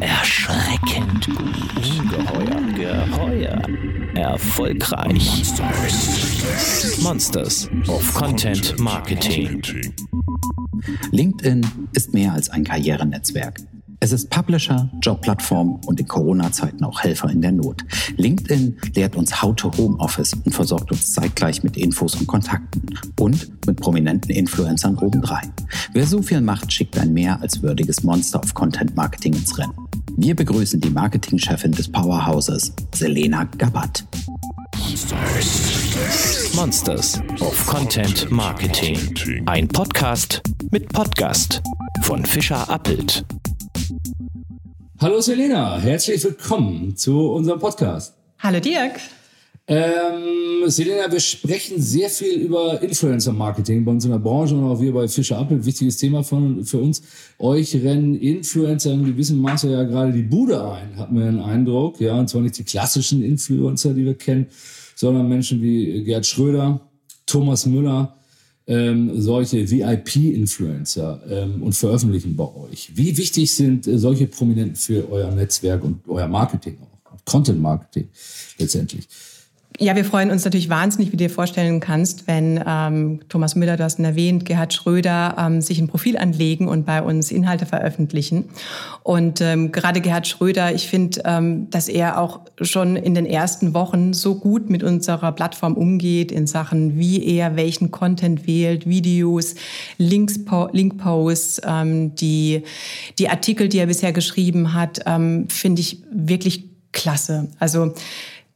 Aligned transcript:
Erschreckend 0.00 1.26
gut. 1.26 1.38
Ungeheuer. 1.98 3.06
Geheuer. 3.06 3.62
Erfolgreich. 4.14 5.44
Monsters 7.02 7.68
of 7.88 8.14
Content 8.14 8.78
Marketing. 8.78 9.62
LinkedIn 11.10 11.66
ist 11.92 12.14
mehr 12.14 12.32
als 12.32 12.50
ein 12.50 12.64
Karrierenetzwerk. 12.64 13.60
Es 14.00 14.12
ist 14.12 14.30
Publisher, 14.30 14.88
Jobplattform 15.02 15.80
und 15.86 15.98
in 15.98 16.06
Corona-Zeiten 16.06 16.84
auch 16.84 17.00
Helfer 17.02 17.30
in 17.30 17.42
der 17.42 17.50
Not. 17.50 17.84
LinkedIn 18.16 18.76
lehrt 18.94 19.16
uns 19.16 19.42
How 19.42 19.56
to 19.56 19.72
Homeoffice 19.76 20.34
und 20.34 20.54
versorgt 20.54 20.92
uns 20.92 21.12
zeitgleich 21.12 21.64
mit 21.64 21.76
Infos 21.76 22.14
und 22.14 22.28
Kontakten 22.28 22.96
und 23.18 23.66
mit 23.66 23.80
prominenten 23.80 24.30
Influencern 24.30 24.96
obendrein. 24.98 25.52
Wer 25.94 26.06
so 26.06 26.22
viel 26.22 26.40
macht, 26.40 26.72
schickt 26.72 26.96
ein 26.96 27.12
mehr 27.12 27.40
als 27.42 27.60
würdiges 27.60 28.04
Monster 28.04 28.40
of 28.40 28.54
Content 28.54 28.94
Marketing 28.94 29.32
ins 29.32 29.58
Rennen. 29.58 29.74
Wir 30.16 30.36
begrüßen 30.36 30.80
die 30.80 30.90
Marketingchefin 30.90 31.72
des 31.72 31.90
Powerhouses, 31.90 32.72
Selena 32.94 33.44
Gabat. 33.58 34.04
Monsters 36.54 37.20
of 37.40 37.66
Content 37.66 38.30
Marketing. 38.30 38.96
Ein 39.46 39.66
Podcast 39.66 40.40
mit 40.70 40.88
Podcast 40.92 41.62
von 42.02 42.24
Fischer 42.24 42.68
Appelt. 42.70 43.24
Hallo 45.00 45.20
Selena, 45.20 45.78
herzlich 45.78 46.24
willkommen 46.24 46.96
zu 46.96 47.30
unserem 47.30 47.60
Podcast. 47.60 48.14
Hallo 48.40 48.58
Dirk. 48.58 48.98
Ähm, 49.68 50.64
Selena, 50.66 51.12
wir 51.12 51.20
sprechen 51.20 51.80
sehr 51.80 52.10
viel 52.10 52.40
über 52.40 52.82
Influencer-Marketing 52.82 53.84
bei 53.84 53.92
uns 53.92 54.06
in 54.06 54.10
der 54.10 54.18
Branche 54.18 54.56
und 54.56 54.64
auch 54.64 54.80
wir 54.80 54.92
bei 54.92 55.06
Fischer 55.06 55.38
Appel. 55.38 55.64
Wichtiges 55.64 55.98
Thema 55.98 56.24
von, 56.24 56.64
für 56.64 56.78
uns. 56.78 57.00
Euch 57.38 57.76
rennen 57.76 58.16
Influencer 58.16 58.90
in 58.90 59.04
gewissem 59.04 59.40
Maße 59.40 59.70
ja 59.70 59.84
gerade 59.84 60.12
die 60.12 60.22
Bude 60.22 60.68
ein, 60.68 60.96
hat 60.96 61.12
man 61.12 61.22
den 61.22 61.40
Eindruck. 61.40 62.00
Ja, 62.00 62.18
und 62.18 62.28
zwar 62.28 62.42
nicht 62.42 62.58
die 62.58 62.64
klassischen 62.64 63.22
Influencer, 63.22 63.94
die 63.94 64.04
wir 64.04 64.14
kennen, 64.14 64.48
sondern 64.96 65.28
Menschen 65.28 65.62
wie 65.62 66.02
Gerd 66.02 66.26
Schröder, 66.26 66.80
Thomas 67.24 67.66
Müller, 67.66 68.16
ähm, 68.68 69.20
solche 69.20 69.68
VIP-Influencer 69.68 71.22
ähm, 71.28 71.62
und 71.62 71.72
veröffentlichen 71.72 72.36
bei 72.36 72.44
euch. 72.44 72.92
Wie 72.94 73.16
wichtig 73.16 73.52
sind 73.54 73.86
äh, 73.86 73.98
solche 73.98 74.26
Prominenten 74.26 74.76
für 74.76 75.10
euer 75.10 75.30
Netzwerk 75.30 75.82
und 75.82 76.06
euer 76.06 76.28
Marketing 76.28 76.76
auch? 76.82 76.88
Content-Marketing 77.24 78.08
letztendlich. 78.58 79.06
Ja, 79.80 79.94
wir 79.94 80.04
freuen 80.04 80.32
uns 80.32 80.44
natürlich 80.44 80.68
wahnsinnig, 80.68 81.12
wie 81.12 81.16
du 81.16 81.24
dir 81.24 81.30
vorstellen 81.30 81.78
kannst, 81.78 82.26
wenn 82.26 82.60
ähm, 82.66 83.20
Thomas 83.28 83.54
Müller, 83.54 83.76
du 83.76 83.84
hast 83.84 84.00
ihn 84.00 84.04
erwähnt, 84.04 84.44
Gerhard 84.44 84.74
Schröder 84.74 85.36
ähm, 85.38 85.60
sich 85.60 85.78
ein 85.78 85.86
Profil 85.86 86.18
anlegen 86.18 86.66
und 86.66 86.84
bei 86.84 87.00
uns 87.00 87.30
Inhalte 87.30 87.64
veröffentlichen. 87.64 88.46
Und 89.04 89.40
ähm, 89.40 89.70
gerade 89.70 90.00
Gerhard 90.00 90.26
Schröder, 90.26 90.74
ich 90.74 90.88
finde, 90.88 91.22
ähm, 91.24 91.70
dass 91.70 91.86
er 91.86 92.20
auch 92.20 92.40
schon 92.60 92.96
in 92.96 93.14
den 93.14 93.24
ersten 93.24 93.72
Wochen 93.72 94.14
so 94.14 94.34
gut 94.34 94.68
mit 94.68 94.82
unserer 94.82 95.30
Plattform 95.30 95.74
umgeht 95.74 96.32
in 96.32 96.48
Sachen, 96.48 96.98
wie 96.98 97.24
er 97.24 97.54
welchen 97.54 97.92
Content 97.92 98.48
wählt, 98.48 98.88
Videos, 98.88 99.54
Links, 99.96 100.40
Linkposts, 100.72 101.60
ähm, 101.64 102.16
die, 102.16 102.64
die 103.20 103.28
Artikel, 103.28 103.68
die 103.68 103.78
er 103.78 103.86
bisher 103.86 104.12
geschrieben 104.12 104.74
hat, 104.74 105.02
ähm, 105.06 105.48
finde 105.48 105.82
ich 105.82 106.02
wirklich 106.10 106.64
klasse. 106.90 107.48
Also 107.60 107.94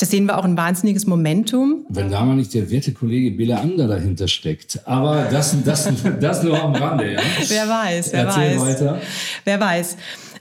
das 0.03 0.11
sehen 0.11 0.27
wir 0.27 0.37
auch 0.37 0.45
ein 0.45 0.57
wahnsinniges 0.57 1.07
Momentum. 1.07 1.87
Wenn 1.89 2.11
da 2.11 2.25
mal 2.25 2.35
nicht 2.35 2.53
der 2.55 2.69
werte 2.73 2.93
Kollege 2.93 3.37
Bela 3.37 3.61
Ander 3.61 3.87
dahinter 3.87 4.27
steckt. 4.27 4.81
Aber 4.85 5.29
das, 5.31 5.55
das, 5.65 5.89
das 6.21 6.43
nur 6.43 6.61
am 6.61 6.75
Rande. 6.75 7.13
Ja? 7.13 7.21
Wer 7.47 7.69
weiß, 7.69 8.13
wer 8.13 8.25
Erzähl 8.25 8.59
weiß. 8.59 8.81
weiter. 8.81 9.01
Wer 9.45 9.61
weiß. 9.61 9.97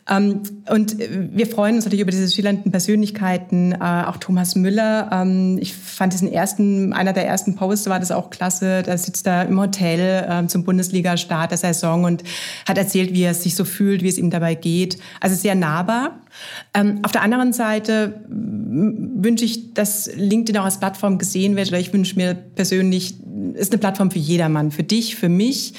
Ähm, 0.09 0.41
und 0.67 0.97
wir 0.97 1.45
freuen 1.45 1.75
uns 1.75 1.85
natürlich 1.85 2.01
über 2.01 2.09
diese 2.09 2.27
vielen 2.27 2.71
Persönlichkeiten, 2.71 3.73
äh, 3.73 4.03
auch 4.07 4.17
Thomas 4.17 4.55
Müller. 4.55 5.11
Ähm, 5.13 5.59
ich 5.61 5.75
fand 5.75 6.13
diesen 6.13 6.31
ersten, 6.33 6.91
einer 6.93 7.13
der 7.13 7.27
ersten 7.27 7.55
Posts 7.55 7.87
war 7.87 7.99
das 7.99 8.09
auch 8.09 8.31
klasse. 8.31 8.81
Da 8.81 8.97
sitzt 8.97 9.27
er 9.27 9.45
im 9.45 9.59
Hotel 9.59 10.25
ähm, 10.27 10.49
zum 10.49 10.63
Bundesliga-Start 10.63 11.51
der 11.51 11.59
Saison 11.59 12.05
und 12.05 12.23
hat 12.67 12.79
erzählt, 12.79 13.13
wie 13.13 13.21
er 13.21 13.35
sich 13.35 13.55
so 13.55 13.63
fühlt, 13.63 14.01
wie 14.01 14.09
es 14.09 14.17
ihm 14.17 14.31
dabei 14.31 14.55
geht. 14.55 14.97
Also 15.19 15.35
sehr 15.35 15.53
nahbar. 15.53 16.20
Auf 17.03 17.11
der 17.11 17.21
anderen 17.21 17.53
Seite 17.53 18.21
wünsche 18.27 19.45
ich, 19.45 19.73
dass 19.73 20.09
LinkedIn 20.15 20.59
auch 20.59 20.65
als 20.65 20.79
Plattform 20.79 21.17
gesehen 21.17 21.55
wird. 21.55 21.69
Oder 21.69 21.79
ich 21.79 21.93
wünsche 21.93 22.15
mir 22.15 22.33
persönlich, 22.33 23.15
ist 23.53 23.71
eine 23.71 23.79
Plattform 23.79 24.11
für 24.11 24.19
jedermann, 24.19 24.71
für 24.71 24.83
dich, 24.83 25.15
für 25.15 25.29
mich 25.29 25.73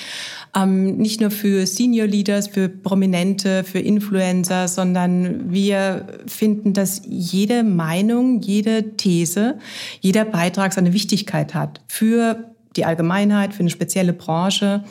ähm, 0.55 0.99
nicht 0.99 1.21
nur 1.21 1.31
für 1.31 1.67
Senior 1.67 2.07
Leaders, 2.07 2.49
für 2.49 2.69
Prominente, 2.69 3.65
für 3.65 3.79
Influencer, 3.79 4.69
sondern 4.69 5.51
wir 5.51 6.07
finden, 6.27 6.75
dass 6.75 7.03
jede 7.07 7.63
Meinung, 7.63 8.41
jede 8.41 8.97
These, 8.97 9.59
jeder 10.01 10.25
Beitrag 10.25 10.73
seine 10.73 10.93
Wichtigkeit 10.93 11.55
hat 11.55 11.81
für 11.89 12.53
die 12.77 12.85
Allgemeinheit, 12.85 13.55
für 13.55 13.61
eine 13.61 13.71
spezielle 13.71 14.13
Branche. 14.13 14.85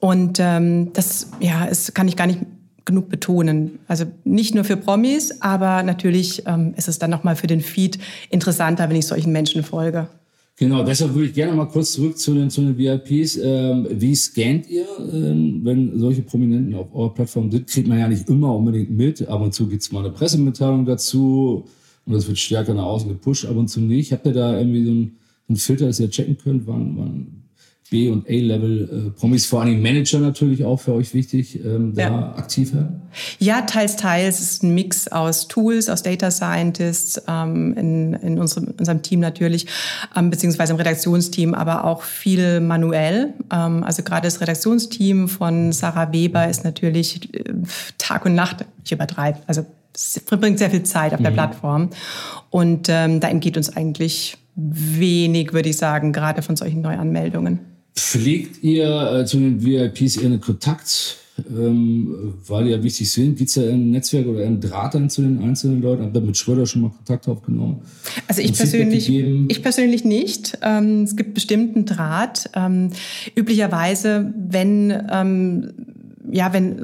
Und 0.00 0.38
ähm, 0.40 0.92
das 0.94 1.30
ja, 1.40 1.66
es 1.66 1.92
kann 1.94 2.08
ich 2.08 2.16
gar 2.16 2.26
nicht 2.26 2.40
genug 2.84 3.08
betonen. 3.08 3.78
Also 3.88 4.04
nicht 4.24 4.54
nur 4.54 4.64
für 4.64 4.76
Promis, 4.76 5.40
aber 5.40 5.82
natürlich 5.82 6.42
ähm, 6.46 6.74
ist 6.76 6.88
es 6.88 6.98
dann 6.98 7.10
nochmal 7.10 7.36
für 7.36 7.46
den 7.46 7.60
Feed 7.60 7.98
interessanter, 8.30 8.88
wenn 8.88 8.96
ich 8.96 9.06
solchen 9.06 9.32
Menschen 9.32 9.62
folge. 9.62 10.08
Genau, 10.56 10.84
deshalb 10.84 11.14
würde 11.14 11.26
ich 11.28 11.34
gerne 11.34 11.52
mal 11.52 11.66
kurz 11.66 11.92
zurück 11.92 12.16
zu 12.16 12.32
den, 12.32 12.48
zu 12.48 12.60
den 12.60 12.78
VIPs. 12.78 13.38
Ähm, 13.42 13.88
wie 13.90 14.14
scannt 14.14 14.70
ihr, 14.70 14.86
ähm, 15.12 15.60
wenn 15.64 15.98
solche 15.98 16.22
Prominenten 16.22 16.74
auf 16.74 16.94
eurer 16.94 17.12
Plattform 17.12 17.50
sind? 17.50 17.66
Kriegt 17.66 17.88
man 17.88 17.98
ja 17.98 18.06
nicht 18.06 18.28
immer 18.28 18.54
unbedingt 18.54 18.90
mit. 18.90 19.26
Ab 19.26 19.40
und 19.40 19.52
zu 19.52 19.66
gibt's 19.66 19.90
mal 19.90 20.04
eine 20.04 20.10
Pressemitteilung 20.10 20.84
dazu 20.84 21.64
und 22.06 22.12
das 22.12 22.28
wird 22.28 22.38
stärker 22.38 22.74
nach 22.74 22.84
außen 22.84 23.08
gepusht, 23.08 23.46
ab 23.46 23.56
und 23.56 23.68
zu 23.68 23.80
nicht. 23.80 24.12
Habt 24.12 24.26
ihr 24.26 24.32
da 24.32 24.56
irgendwie 24.56 24.84
so 24.84 24.90
einen, 24.90 25.16
einen 25.48 25.56
Filter, 25.56 25.86
dass 25.86 25.98
ihr 25.98 26.10
checken 26.10 26.38
könnt, 26.38 26.66
wann, 26.68 26.96
wann 26.98 27.43
B- 27.90 28.08
und 28.08 28.26
A-Level-Promis, 28.28 29.44
äh, 29.44 29.48
vor 29.48 29.62
allem 29.62 29.82
Manager 29.82 30.18
natürlich 30.18 30.64
auch 30.64 30.80
für 30.80 30.94
euch 30.94 31.12
wichtig, 31.12 31.62
ähm, 31.64 31.92
da 31.94 32.02
ja. 32.02 32.34
aktiv 32.36 32.72
werden? 32.72 33.02
Ja, 33.38 33.62
teils, 33.62 33.96
teils. 33.96 34.40
Es 34.40 34.52
ist 34.52 34.62
ein 34.62 34.74
Mix 34.74 35.08
aus 35.08 35.48
Tools, 35.48 35.88
aus 35.88 36.02
Data 36.02 36.30
Scientists, 36.30 37.22
ähm, 37.28 37.74
in, 37.76 38.14
in 38.14 38.38
unserem, 38.38 38.74
unserem 38.78 39.02
Team 39.02 39.20
natürlich, 39.20 39.66
ähm, 40.16 40.30
beziehungsweise 40.30 40.72
im 40.72 40.78
Redaktionsteam, 40.78 41.54
aber 41.54 41.84
auch 41.84 42.02
viel 42.02 42.60
manuell. 42.60 43.34
Ähm, 43.52 43.84
also 43.84 44.02
gerade 44.02 44.26
das 44.26 44.40
Redaktionsteam 44.40 45.28
von 45.28 45.72
Sarah 45.72 46.12
Weber 46.12 46.48
ist 46.48 46.64
natürlich 46.64 47.34
äh, 47.34 47.52
Tag 47.98 48.24
und 48.24 48.34
Nacht, 48.34 48.64
ich 48.84 48.92
übertreibe, 48.92 49.40
also 49.46 49.64
es 49.94 50.20
verbringt 50.26 50.58
sehr 50.58 50.70
viel 50.70 50.82
Zeit 50.82 51.12
auf 51.12 51.20
der 51.20 51.30
mhm. 51.30 51.34
Plattform. 51.34 51.90
Und 52.50 52.88
ähm, 52.88 53.20
da 53.20 53.28
entgeht 53.28 53.56
uns 53.56 53.76
eigentlich 53.76 54.36
wenig, 54.56 55.52
würde 55.52 55.68
ich 55.68 55.76
sagen, 55.76 56.12
gerade 56.12 56.42
von 56.42 56.56
solchen 56.56 56.80
Neuanmeldungen. 56.80 57.73
Pflegt 57.96 58.62
ihr 58.62 59.12
äh, 59.12 59.24
zu 59.24 59.38
den 59.38 59.64
VIPs 59.64 60.16
ihren 60.16 60.40
Kontakt, 60.40 61.16
ähm, 61.38 62.34
weil 62.46 62.64
die 62.64 62.70
ja 62.70 62.82
wichtig 62.82 63.10
sind? 63.10 63.36
Gibt 63.36 63.48
es 63.48 63.54
da 63.54 63.62
ein 63.62 63.90
Netzwerk 63.92 64.26
oder 64.26 64.44
ein 64.44 64.60
Draht 64.60 64.94
dann 64.94 65.10
zu 65.10 65.22
den 65.22 65.40
einzelnen 65.40 65.80
Leuten? 65.80 66.02
Habt 66.02 66.16
ihr 66.16 66.20
mit 66.20 66.36
Schröder 66.36 66.66
schon 66.66 66.82
mal 66.82 66.90
Kontakt 66.90 67.28
aufgenommen? 67.28 67.82
Also 68.26 68.42
ich 68.42 68.52
persönlich, 68.52 69.08
ich 69.08 69.62
persönlich 69.62 70.04
nicht. 70.04 70.58
Ähm, 70.62 71.04
es 71.04 71.14
gibt 71.14 71.34
bestimmten 71.34 71.84
Draht. 71.84 72.50
Ähm, 72.54 72.90
üblicherweise, 73.36 74.34
wenn, 74.36 74.92
ähm, 75.12 75.72
ja, 76.30 76.52
wenn 76.52 76.80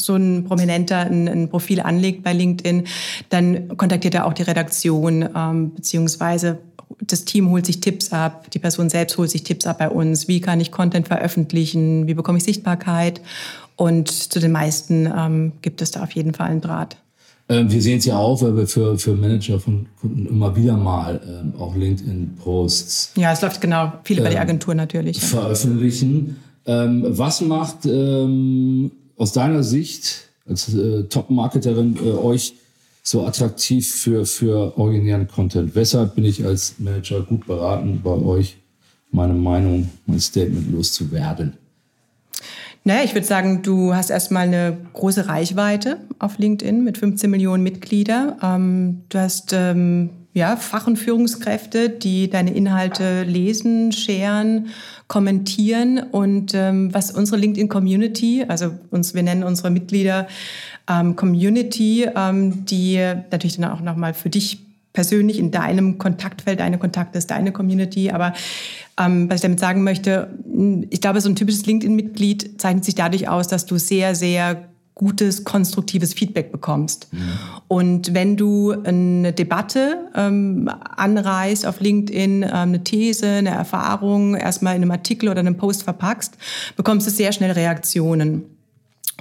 so 0.00 0.14
ein 0.14 0.44
Prominenter 0.44 1.00
ein, 1.00 1.28
ein, 1.28 1.48
Profil 1.48 1.80
anlegt 1.80 2.22
bei 2.22 2.32
LinkedIn, 2.32 2.84
dann 3.30 3.76
kontaktiert 3.76 4.14
er 4.14 4.26
auch 4.26 4.32
die 4.32 4.42
Redaktion, 4.42 5.28
ähm, 5.34 5.74
beziehungsweise 5.74 6.58
das 7.00 7.24
Team 7.24 7.50
holt 7.50 7.66
sich 7.66 7.80
Tipps 7.80 8.12
ab, 8.12 8.50
die 8.50 8.58
Person 8.58 8.88
selbst 8.88 9.18
holt 9.18 9.30
sich 9.30 9.42
Tipps 9.42 9.66
ab 9.66 9.78
bei 9.78 9.88
uns. 9.88 10.28
Wie 10.28 10.40
kann 10.40 10.60
ich 10.60 10.72
Content 10.72 11.08
veröffentlichen? 11.08 12.06
Wie 12.06 12.14
bekomme 12.14 12.38
ich 12.38 12.44
Sichtbarkeit? 12.44 13.20
Und 13.76 14.08
zu 14.08 14.40
den 14.40 14.52
meisten 14.52 15.06
ähm, 15.06 15.52
gibt 15.62 15.82
es 15.82 15.92
da 15.92 16.02
auf 16.02 16.12
jeden 16.12 16.34
Fall 16.34 16.48
einen 16.48 16.60
Draht. 16.60 16.96
Ähm, 17.48 17.70
wir 17.70 17.80
sehen 17.80 17.98
es 17.98 18.04
ja 18.04 18.18
auch, 18.18 18.42
weil 18.42 18.56
wir 18.56 18.66
für, 18.66 18.98
für 18.98 19.14
Manager 19.14 19.60
von 19.60 19.86
Kunden 20.00 20.26
immer 20.26 20.54
wieder 20.56 20.76
mal 20.76 21.20
ähm, 21.26 21.54
auch 21.58 21.74
LinkedIn-Posts. 21.74 23.12
Ja, 23.16 23.32
es 23.32 23.40
läuft 23.40 23.60
genau 23.60 23.92
viel 24.04 24.18
über 24.18 24.28
die 24.28 24.36
ähm, 24.36 24.42
Agentur 24.42 24.74
natürlich. 24.74 25.20
Veröffentlichen. 25.20 26.36
Ähm, 26.66 27.04
was 27.06 27.40
macht 27.40 27.88
aus 29.18 29.32
deiner 29.32 29.62
Sicht 29.62 30.28
als 30.48 30.74
äh, 30.74 31.04
Top-Marketerin 31.04 31.98
äh, 32.02 32.10
euch 32.10 32.54
so 33.08 33.24
attraktiv 33.24 33.90
für, 33.90 34.26
für 34.26 34.76
originären 34.76 35.26
Content? 35.28 35.74
Weshalb 35.74 36.14
bin 36.14 36.26
ich 36.26 36.44
als 36.44 36.74
Manager 36.78 37.22
gut 37.22 37.46
beraten, 37.46 38.00
bei 38.04 38.10
euch 38.10 38.58
meine 39.10 39.32
Meinung, 39.32 39.88
mein 40.06 40.20
Statement 40.20 40.70
loszuwerden? 40.70 41.54
Naja, 42.84 43.04
ich 43.04 43.14
würde 43.14 43.26
sagen, 43.26 43.62
du 43.62 43.94
hast 43.94 44.10
erstmal 44.10 44.46
eine 44.46 44.76
große 44.92 45.26
Reichweite 45.26 45.98
auf 46.18 46.38
LinkedIn 46.38 46.84
mit 46.84 46.98
15 46.98 47.30
Millionen 47.30 47.62
Mitgliedern. 47.62 48.34
Ähm, 48.42 49.00
du 49.08 49.18
hast 49.18 49.54
ähm, 49.54 50.10
ja, 50.34 50.56
Fach- 50.56 50.86
und 50.86 50.96
Führungskräfte, 50.96 51.88
die 51.88 52.28
deine 52.28 52.52
Inhalte 52.52 53.22
lesen, 53.22 53.90
scheren, 53.92 54.68
kommentieren 55.06 55.98
und 55.98 56.52
ähm, 56.54 56.92
was 56.92 57.10
unsere 57.10 57.38
LinkedIn-Community, 57.38 58.44
also 58.46 58.72
uns, 58.90 59.14
wir 59.14 59.22
nennen 59.22 59.42
unsere 59.42 59.70
Mitglieder 59.70 60.28
ähm, 60.88 61.16
Community, 61.16 62.08
ähm, 62.14 62.64
die 62.64 62.98
natürlich 63.30 63.58
dann 63.58 63.70
auch 63.70 63.80
nochmal 63.80 64.14
für 64.14 64.30
dich 64.30 64.60
persönlich 64.92 65.38
in 65.38 65.50
deinem 65.50 65.98
Kontaktfeld, 65.98 66.60
deine 66.60 66.78
Kontakte 66.78 67.18
ist 67.18 67.30
deine 67.30 67.52
Community. 67.52 68.10
Aber 68.10 68.32
ähm, 68.98 69.28
was 69.30 69.36
ich 69.36 69.42
damit 69.42 69.60
sagen 69.60 69.84
möchte, 69.84 70.28
ich 70.90 71.00
glaube, 71.00 71.20
so 71.20 71.28
ein 71.28 71.36
typisches 71.36 71.66
LinkedIn-Mitglied 71.66 72.60
zeichnet 72.60 72.84
sich 72.84 72.94
dadurch 72.94 73.28
aus, 73.28 73.48
dass 73.48 73.66
du 73.66 73.78
sehr, 73.78 74.14
sehr 74.14 74.68
gutes, 74.94 75.44
konstruktives 75.44 76.12
Feedback 76.12 76.50
bekommst. 76.50 77.06
Mhm. 77.12 77.18
Und 77.68 78.14
wenn 78.14 78.36
du 78.36 78.72
eine 78.82 79.32
Debatte 79.32 80.08
ähm, 80.16 80.68
anreißt 80.96 81.64
auf 81.66 81.80
LinkedIn, 81.80 82.42
ähm, 82.42 82.50
eine 82.50 82.82
These, 82.82 83.26
eine 83.26 83.50
Erfahrung, 83.50 84.34
erstmal 84.34 84.74
in 84.74 84.82
einem 84.82 84.90
Artikel 84.90 85.28
oder 85.28 85.38
einem 85.38 85.56
Post 85.56 85.84
verpackst, 85.84 86.36
bekommst 86.76 87.06
du 87.06 87.12
sehr 87.12 87.30
schnell 87.30 87.52
Reaktionen. 87.52 88.57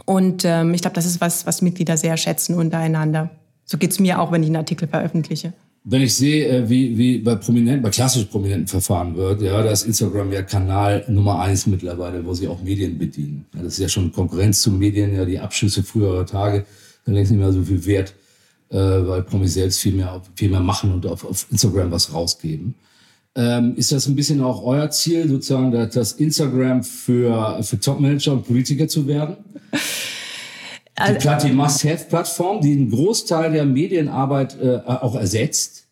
Und 0.06 0.46
ähm, 0.46 0.74
ich 0.74 0.82
glaube, 0.82 0.96
das 0.96 1.06
ist 1.06 1.22
was, 1.22 1.46
was 1.46 1.62
Mitglieder 1.62 1.98
sehr 1.98 2.18
schätzen 2.18 2.56
untereinander. 2.56 3.30
So 3.66 3.78
geht's 3.78 4.00
mir 4.00 4.22
auch, 4.22 4.32
wenn 4.32 4.44
ich 4.44 4.48
einen 4.48 4.58
Artikel 4.58 4.88
veröffentliche. 4.88 5.54
Wenn 5.84 6.02
ich 6.02 6.16
sehe, 6.16 6.48
äh, 6.48 6.70
wie, 6.70 6.98
wie 6.98 7.18
bei 7.20 7.36
Prominenten, 7.36 7.82
bei 7.82 7.90
klassisch 7.90 8.26
Prominenten 8.26 8.68
verfahren 8.68 9.16
wird, 9.16 9.42
ja, 9.42 9.62
da 9.64 9.72
ist 9.72 9.86
Instagram 9.86 10.32
ja 10.32 10.42
Kanal 10.42 11.06
Nummer 11.08 11.40
eins 11.40 11.66
mittlerweile, 11.66 12.26
wo 12.26 12.34
sie 12.34 12.48
auch 12.48 12.62
Medien 12.62 12.98
bedienen. 12.98 13.46
Ja, 13.56 13.64
das 13.64 13.74
ist 13.74 13.80
ja 13.80 13.90
schon 13.90 14.12
Konkurrenz 14.12 14.62
zu 14.62 14.72
Medien, 14.72 15.16
ja, 15.16 15.26
die 15.26 15.40
Abschüsse 15.40 15.84
früherer 15.84 16.26
Tage, 16.26 16.66
da 17.06 17.12
längst 17.12 17.32
nicht 17.32 17.40
mehr 17.40 17.54
so 17.54 17.64
viel 17.64 17.86
wert, 17.86 18.14
äh, 18.70 18.78
weil 18.78 19.24
Promis 19.24 19.54
selbst 19.54 19.80
viel 19.80 19.94
mehr, 19.94 20.22
viel 20.36 20.50
mehr 20.50 20.60
machen 20.60 20.94
und 20.94 21.06
auf, 21.06 21.24
auf 21.24 21.48
Instagram 21.52 21.92
was 21.92 22.14
rausgeben. 22.14 22.76
Ähm, 23.38 23.76
ist 23.76 23.92
das 23.92 24.08
ein 24.08 24.16
bisschen 24.16 24.42
auch 24.42 24.64
euer 24.64 24.90
Ziel, 24.90 25.30
sozusagen 25.30 25.72
das 25.72 26.14
Instagram 26.14 26.84
für, 26.84 27.62
für 27.62 27.80
Topmanager 27.80 28.34
und 28.34 28.48
Politiker 28.48 28.88
zu 28.88 29.06
werden? 29.08 29.38
Die, 31.08 31.48
die 31.48 31.54
Must-Have-Plattform, 31.54 32.62
die 32.62 32.72
einen 32.72 32.90
Großteil 32.90 33.52
der 33.52 33.66
Medienarbeit 33.66 34.60
äh, 34.60 34.80
auch 34.88 35.14
ersetzt. 35.14 35.86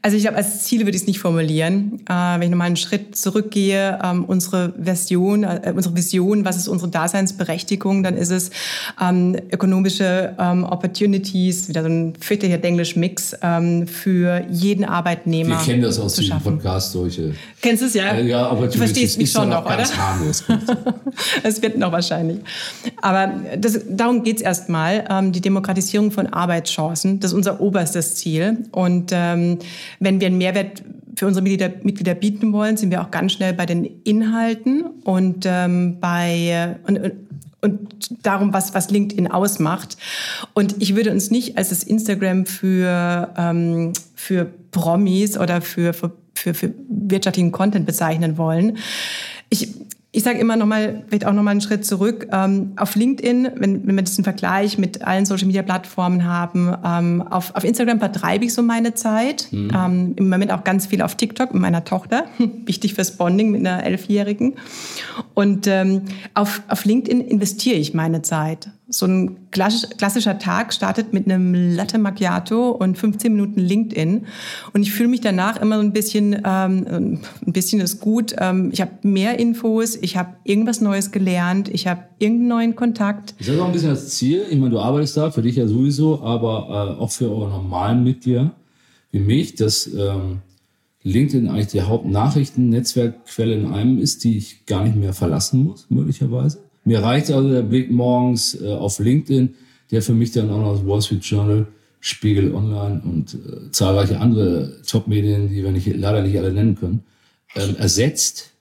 Also 0.00 0.16
ich 0.16 0.22
glaube, 0.22 0.36
als 0.36 0.62
Ziele 0.62 0.86
würde 0.86 0.94
ich 0.94 1.02
es 1.02 1.06
nicht 1.08 1.18
formulieren. 1.18 2.00
Äh, 2.08 2.12
wenn 2.12 2.42
ich 2.42 2.50
nochmal 2.50 2.68
einen 2.68 2.76
Schritt 2.76 3.16
zurückgehe, 3.16 3.98
ähm, 4.02 4.24
unsere 4.24 4.72
Version, 4.80 5.42
äh, 5.42 5.72
unsere 5.74 5.96
Vision, 5.96 6.44
was 6.44 6.56
ist 6.56 6.68
unsere 6.68 6.88
Daseinsberechtigung, 6.88 8.04
dann 8.04 8.16
ist 8.16 8.30
es 8.30 8.50
ähm, 9.00 9.36
ökonomische 9.50 10.36
ähm, 10.38 10.62
Opportunities, 10.62 11.68
wieder 11.68 11.82
so 11.82 11.88
ein 11.88 12.14
fürchterlicher 12.20 12.62
Englisch-Mix 12.62 13.36
ähm, 13.42 13.88
für 13.88 14.44
jeden 14.48 14.84
Arbeitnehmer. 14.84 15.58
Wir 15.58 15.64
kennen 15.64 15.82
das 15.82 15.98
aus 15.98 16.14
dem 16.14 16.38
Podcast, 16.38 16.92
solche. 16.92 17.34
Kennst 17.60 17.82
du 17.82 17.86
es 17.86 17.94
ja? 17.94 18.12
Äh, 18.12 18.26
ja, 18.26 18.46
aber 18.46 18.68
du 18.68 18.78
verstehst 18.78 19.18
mich 19.18 19.32
schon 19.32 19.48
noch, 19.48 19.64
oder? 19.64 19.78
Es 21.42 21.60
wird 21.60 21.76
noch 21.76 21.90
wahrscheinlich. 21.90 22.38
Aber 23.02 23.32
das, 23.58 23.80
darum 23.88 24.22
geht 24.22 24.36
es 24.36 24.42
erstmal, 24.42 25.04
ähm, 25.10 25.32
die 25.32 25.40
Demokratisierung 25.40 26.12
von 26.12 26.28
Arbeitschancen. 26.28 27.18
Das 27.18 27.32
ist 27.32 27.36
unser 27.36 27.60
oberstes 27.60 28.14
Ziel. 28.14 28.58
Und 28.70 29.10
ähm, 29.12 29.58
wenn 30.00 30.20
wir 30.20 30.28
einen 30.28 30.38
Mehrwert 30.38 30.82
für 31.16 31.26
unsere 31.26 31.42
Mitglieder, 31.42 31.72
Mitglieder 31.82 32.14
bieten 32.14 32.52
wollen, 32.52 32.76
sind 32.76 32.90
wir 32.90 33.02
auch 33.02 33.10
ganz 33.10 33.32
schnell 33.32 33.52
bei 33.52 33.66
den 33.66 33.84
Inhalten 34.04 34.84
und 35.04 35.44
ähm, 35.46 35.98
bei 36.00 36.76
und, 36.86 37.12
und 37.60 37.88
darum, 38.22 38.52
was, 38.52 38.74
was 38.74 38.90
LinkedIn 38.90 39.28
ausmacht. 39.28 39.96
Und 40.54 40.76
ich 40.80 40.94
würde 40.94 41.10
uns 41.10 41.30
nicht 41.30 41.58
als 41.58 41.70
das 41.70 41.82
Instagram 41.82 42.46
für, 42.46 43.34
ähm, 43.36 43.92
für 44.14 44.46
Promis 44.70 45.36
oder 45.36 45.60
für, 45.60 45.92
für, 45.92 46.12
für, 46.34 46.54
für 46.54 46.74
wirtschaftlichen 46.88 47.50
Content 47.50 47.84
bezeichnen 47.86 48.38
wollen. 48.38 48.78
Ich, 49.50 49.74
ich 50.18 50.24
sage 50.24 50.40
immer 50.40 50.56
noch 50.56 50.66
mal, 50.66 51.04
vielleicht 51.06 51.24
auch 51.26 51.32
noch 51.32 51.44
mal 51.44 51.52
einen 51.52 51.60
Schritt 51.60 51.86
zurück. 51.86 52.26
Ähm, 52.32 52.72
auf 52.74 52.96
LinkedIn, 52.96 53.52
wenn, 53.54 53.86
wenn 53.86 53.94
wir 53.94 54.02
diesen 54.02 54.24
Vergleich 54.24 54.76
mit 54.76 55.02
allen 55.06 55.24
Social-Media-Plattformen 55.24 56.24
haben, 56.24 56.74
ähm, 56.84 57.22
auf, 57.22 57.54
auf 57.54 57.62
Instagram 57.62 58.00
vertreibe 58.00 58.44
ich 58.44 58.52
so 58.52 58.62
meine 58.62 58.94
Zeit. 58.94 59.46
Mhm. 59.52 59.70
Ähm, 59.72 60.12
Im 60.16 60.28
Moment 60.28 60.50
auch 60.50 60.64
ganz 60.64 60.86
viel 60.86 61.02
auf 61.02 61.14
TikTok 61.14 61.54
mit 61.54 61.62
meiner 61.62 61.84
Tochter. 61.84 62.24
Wichtig 62.66 62.94
fürs 62.94 63.12
Bonding 63.16 63.52
mit 63.52 63.60
einer 63.60 63.84
Elfjährigen. 63.84 64.56
Und 65.34 65.68
ähm, 65.68 66.02
auf, 66.34 66.62
auf 66.66 66.84
LinkedIn 66.84 67.20
investiere 67.20 67.76
ich 67.76 67.94
meine 67.94 68.20
Zeit. 68.22 68.70
So 68.90 69.06
ein 69.06 69.50
klassischer 69.50 70.38
Tag 70.38 70.72
startet 70.72 71.12
mit 71.12 71.26
einem 71.26 71.74
Latte 71.74 71.98
Macchiato 71.98 72.70
und 72.70 72.96
15 72.96 73.32
Minuten 73.32 73.60
LinkedIn. 73.60 74.26
Und 74.72 74.82
ich 74.82 74.92
fühle 74.92 75.10
mich 75.10 75.20
danach 75.20 75.60
immer 75.60 75.76
so 75.76 75.82
ein 75.82 75.92
bisschen, 75.92 76.40
ähm, 76.44 77.20
ein 77.46 77.52
bisschen 77.52 77.80
ist 77.80 78.00
gut. 78.00 78.34
Ähm, 78.38 78.70
ich 78.72 78.80
habe 78.80 78.92
mehr 79.02 79.38
Infos, 79.38 79.96
ich 79.96 80.16
habe 80.16 80.34
irgendwas 80.44 80.80
Neues 80.80 81.10
gelernt, 81.10 81.68
ich 81.68 81.86
habe 81.86 82.04
irgendeinen 82.18 82.48
neuen 82.48 82.76
Kontakt. 82.76 83.34
Ist 83.38 83.50
das 83.50 83.58
auch 83.58 83.66
ein 83.66 83.72
bisschen 83.72 83.90
das 83.90 84.08
Ziel? 84.08 84.46
Ich 84.48 84.56
meine, 84.56 84.70
du 84.70 84.80
arbeitest 84.80 85.18
da, 85.18 85.30
für 85.30 85.42
dich 85.42 85.56
ja 85.56 85.66
sowieso, 85.66 86.22
aber 86.22 86.96
äh, 86.98 87.02
auch 87.02 87.10
für 87.10 87.30
eure 87.30 87.50
normalen 87.50 88.04
Mitglieder 88.04 88.52
wie 89.10 89.20
mich, 89.20 89.54
dass 89.54 89.86
ähm, 89.86 90.40
LinkedIn 91.02 91.48
eigentlich 91.48 91.68
die 91.68 91.82
Hauptnachrichten-Netzwerkquelle 91.82 93.54
in 93.54 93.66
einem 93.66 93.98
ist, 93.98 94.24
die 94.24 94.36
ich 94.36 94.66
gar 94.66 94.84
nicht 94.84 94.96
mehr 94.96 95.12
verlassen 95.12 95.64
muss, 95.64 95.86
möglicherweise. 95.88 96.67
Mir 96.88 97.02
reicht 97.02 97.30
also 97.30 97.50
der 97.50 97.60
Blick 97.60 97.90
morgens 97.90 98.58
äh, 98.62 98.66
auf 98.66 98.98
LinkedIn, 98.98 99.54
der 99.90 100.00
für 100.00 100.14
mich 100.14 100.32
dann 100.32 100.48
auch 100.48 100.56
noch 100.56 100.72
das 100.72 100.86
Wall 100.86 101.02
Street 101.02 101.22
Journal, 101.22 101.66
Spiegel 102.00 102.54
Online 102.54 103.02
und 103.04 103.34
äh, 103.34 103.70
zahlreiche 103.72 104.18
andere 104.18 104.80
Top-Medien, 104.86 105.50
die 105.50 105.62
wir 105.62 105.70
nicht, 105.70 105.86
leider 105.86 106.22
nicht 106.22 106.38
alle 106.38 106.50
nennen 106.50 106.76
können, 106.76 107.04
ähm, 107.56 107.76
ersetzt. 107.76 108.52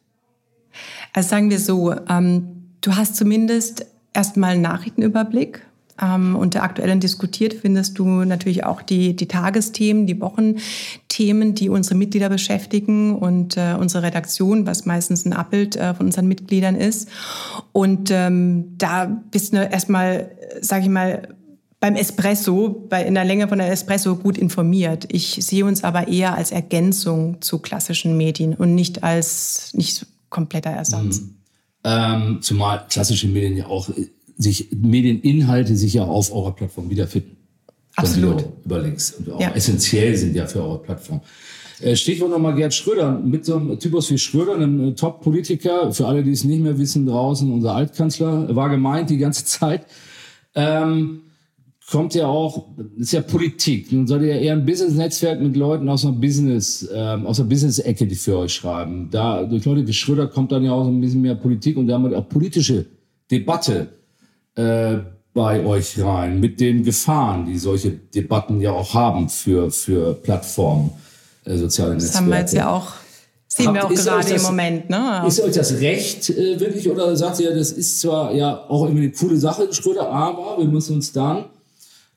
Also 1.14 1.30
sagen 1.30 1.50
wir 1.50 1.58
so, 1.58 1.96
ähm, 2.10 2.66
du 2.82 2.98
hast 2.98 3.16
zumindest 3.16 3.86
erstmal 4.14 4.56
einen 4.56 4.62
Nachrichtenüberblick 4.62 5.62
ähm, 6.02 6.36
unter 6.36 6.64
Aktuellen 6.64 7.00
diskutiert 7.00 7.54
findest 7.54 7.98
du 7.98 8.06
natürlich 8.24 8.66
auch 8.66 8.82
die, 8.82 9.16
die 9.16 9.28
Tagesthemen, 9.28 10.06
die 10.06 10.20
Wochenthemen, 10.22 11.56
die 11.56 11.70
unsere 11.70 11.96
Mitglieder 11.96 12.30
beschäftigen 12.30 13.16
und 13.16 13.58
äh, 13.58 13.76
unsere 13.80 14.04
Redaktion, 14.04 14.66
was 14.66 14.86
meistens 14.86 15.26
ein 15.26 15.34
Abbild 15.34 15.76
äh, 15.76 15.94
von 15.94 16.08
unseren 16.08 16.28
Mitgliedern 16.28 16.76
ist. 16.76 17.10
Und 17.72 18.12
ähm, 18.12 18.78
da 18.78 19.06
bist 19.06 19.54
du 19.54 19.58
erstmal, 19.58 20.32
sage 20.62 20.84
ich 20.84 20.90
mal, 20.90 21.36
beim 21.80 21.96
Espresso, 21.96 22.86
bei, 22.90 23.04
in 23.04 23.14
der 23.14 23.26
Länge 23.26 23.48
von 23.48 23.60
der 23.60 23.72
Espresso 23.72 24.16
gut 24.16 24.38
informiert. 24.38 25.06
Ich 25.12 25.38
sehe 25.46 25.66
uns 25.66 25.84
aber 25.84 26.08
eher 26.08 26.36
als 26.36 26.52
Ergänzung 26.52 27.42
zu 27.42 27.60
klassischen 27.60 28.18
Medien 28.18 28.56
und 28.56 28.74
nicht 28.74 29.04
als 29.04 29.74
nicht 29.74 30.06
kompletter 30.30 30.72
Ersatz. 30.72 31.22
Mhm. 31.22 31.36
Ähm, 31.84 32.40
zumal 32.42 32.86
klassische 32.90 33.28
Medien 33.28 33.56
ja 33.56 33.68
auch 33.68 33.90
sich 34.38 34.70
Medieninhalte 34.76 35.76
sich 35.76 35.96
ja 35.96 36.06
auf 36.06 36.32
eurer 36.32 36.54
Plattform 36.54 36.90
wiederfinden. 36.90 37.38
Absolut. 37.96 38.46
Über 38.64 38.80
links 38.80 39.14
und 39.14 39.32
auch 39.32 39.42
ja. 39.42 39.52
essentiell 39.52 40.16
sind 40.16 40.36
ja 40.36 40.46
für 40.46 40.62
eure 40.62 40.80
Plattform. 40.80 41.22
Äh, 41.82 41.96
Stichwort 41.96 42.32
nochmal 42.32 42.56
Gerd 42.56 42.74
Schröder. 42.74 43.20
Mit 43.20 43.46
so 43.46 43.56
einem 43.56 43.80
Typus 43.80 44.10
wie 44.12 44.18
Schröder, 44.18 44.56
einem 44.56 44.90
äh, 44.90 44.94
Top-Politiker, 44.94 45.92
für 45.92 46.08
alle, 46.08 46.24
die 46.24 46.32
es 46.32 46.44
nicht 46.44 46.62
mehr 46.62 46.78
wissen 46.78 47.06
draußen, 47.06 47.52
unser 47.52 47.74
Altkanzler, 47.74 48.56
war 48.56 48.70
gemeint 48.70 49.10
die 49.10 49.18
ganze 49.18 49.46
Zeit. 49.46 49.86
Ähm, 50.54 51.22
kommt 51.90 52.14
ja 52.16 52.28
auch, 52.28 52.68
ist 52.98 53.14
ja 53.14 53.22
Politik. 53.22 53.92
Nun 53.92 54.08
sollte 54.08 54.28
ja 54.28 54.36
eher 54.36 54.54
ein 54.54 54.66
Business-Netzwerk 54.66 55.40
mit 55.40 55.56
Leuten 55.56 55.88
aus 55.88 56.06
einer 56.06 56.16
Business, 56.16 56.88
ähm, 56.94 57.26
aus 57.26 57.38
der 57.38 57.46
Business-Ecke, 57.46 58.06
die 58.06 58.16
für 58.16 58.38
euch 58.38 58.54
schreiben. 58.54 59.10
Da, 59.10 59.44
durch 59.44 59.66
Leute 59.66 59.88
wie 59.88 59.94
Schröder 59.94 60.28
kommt 60.28 60.52
dann 60.52 60.64
ja 60.64 60.72
auch 60.72 60.84
so 60.84 60.92
ein 60.92 61.00
bisschen 61.00 61.22
mehr 61.22 61.36
Politik 61.36 61.78
und 61.78 61.88
damit 61.88 62.14
auch 62.14 62.28
politische 62.28 62.86
Debatte 63.32 63.88
äh, 64.58 64.98
bei 65.34 65.64
euch 65.64 66.00
rein 66.02 66.40
mit 66.40 66.60
den 66.60 66.84
Gefahren, 66.84 67.46
die 67.46 67.60
solche 67.60 67.92
Debatten 67.92 68.60
ja 68.60 68.72
auch 68.72 68.94
haben 68.94 69.30
für, 69.30 69.70
für 69.70 70.16
Plattformen, 70.16 70.90
äh, 71.46 71.56
soziale 71.56 71.94
das 71.94 72.04
Netzwerke. 72.04 72.08
Das 72.08 72.16
haben 72.16 72.30
wir 72.30 72.40
jetzt 72.40 72.54
ja 72.54 72.72
auch, 72.72 72.94
sehen 73.48 73.68
Habt, 73.68 73.76
wir 73.76 73.86
auch 73.86 73.90
gerade 73.90 74.34
das, 74.34 74.42
im 74.42 74.48
Moment. 74.48 74.90
Ne? 74.90 75.24
Ist 75.28 75.40
euch 75.40 75.54
das 75.54 75.80
recht 75.80 76.32
äh, 76.32 76.60
wirklich 76.60 76.90
oder 76.90 77.16
sagt 77.16 77.40
ihr, 77.40 77.54
das 77.54 77.72
ist 77.72 78.02
zwar 78.02 78.34
ja 78.34 78.66
auch 78.68 78.86
irgendwie 78.86 79.04
eine 79.04 79.12
coole 79.12 79.38
Sache, 79.38 79.72
Schröder, 79.72 80.10
aber 80.10 80.58
wir 80.58 80.68
müssen 80.68 80.96
uns 80.96 81.12
dann 81.12 81.46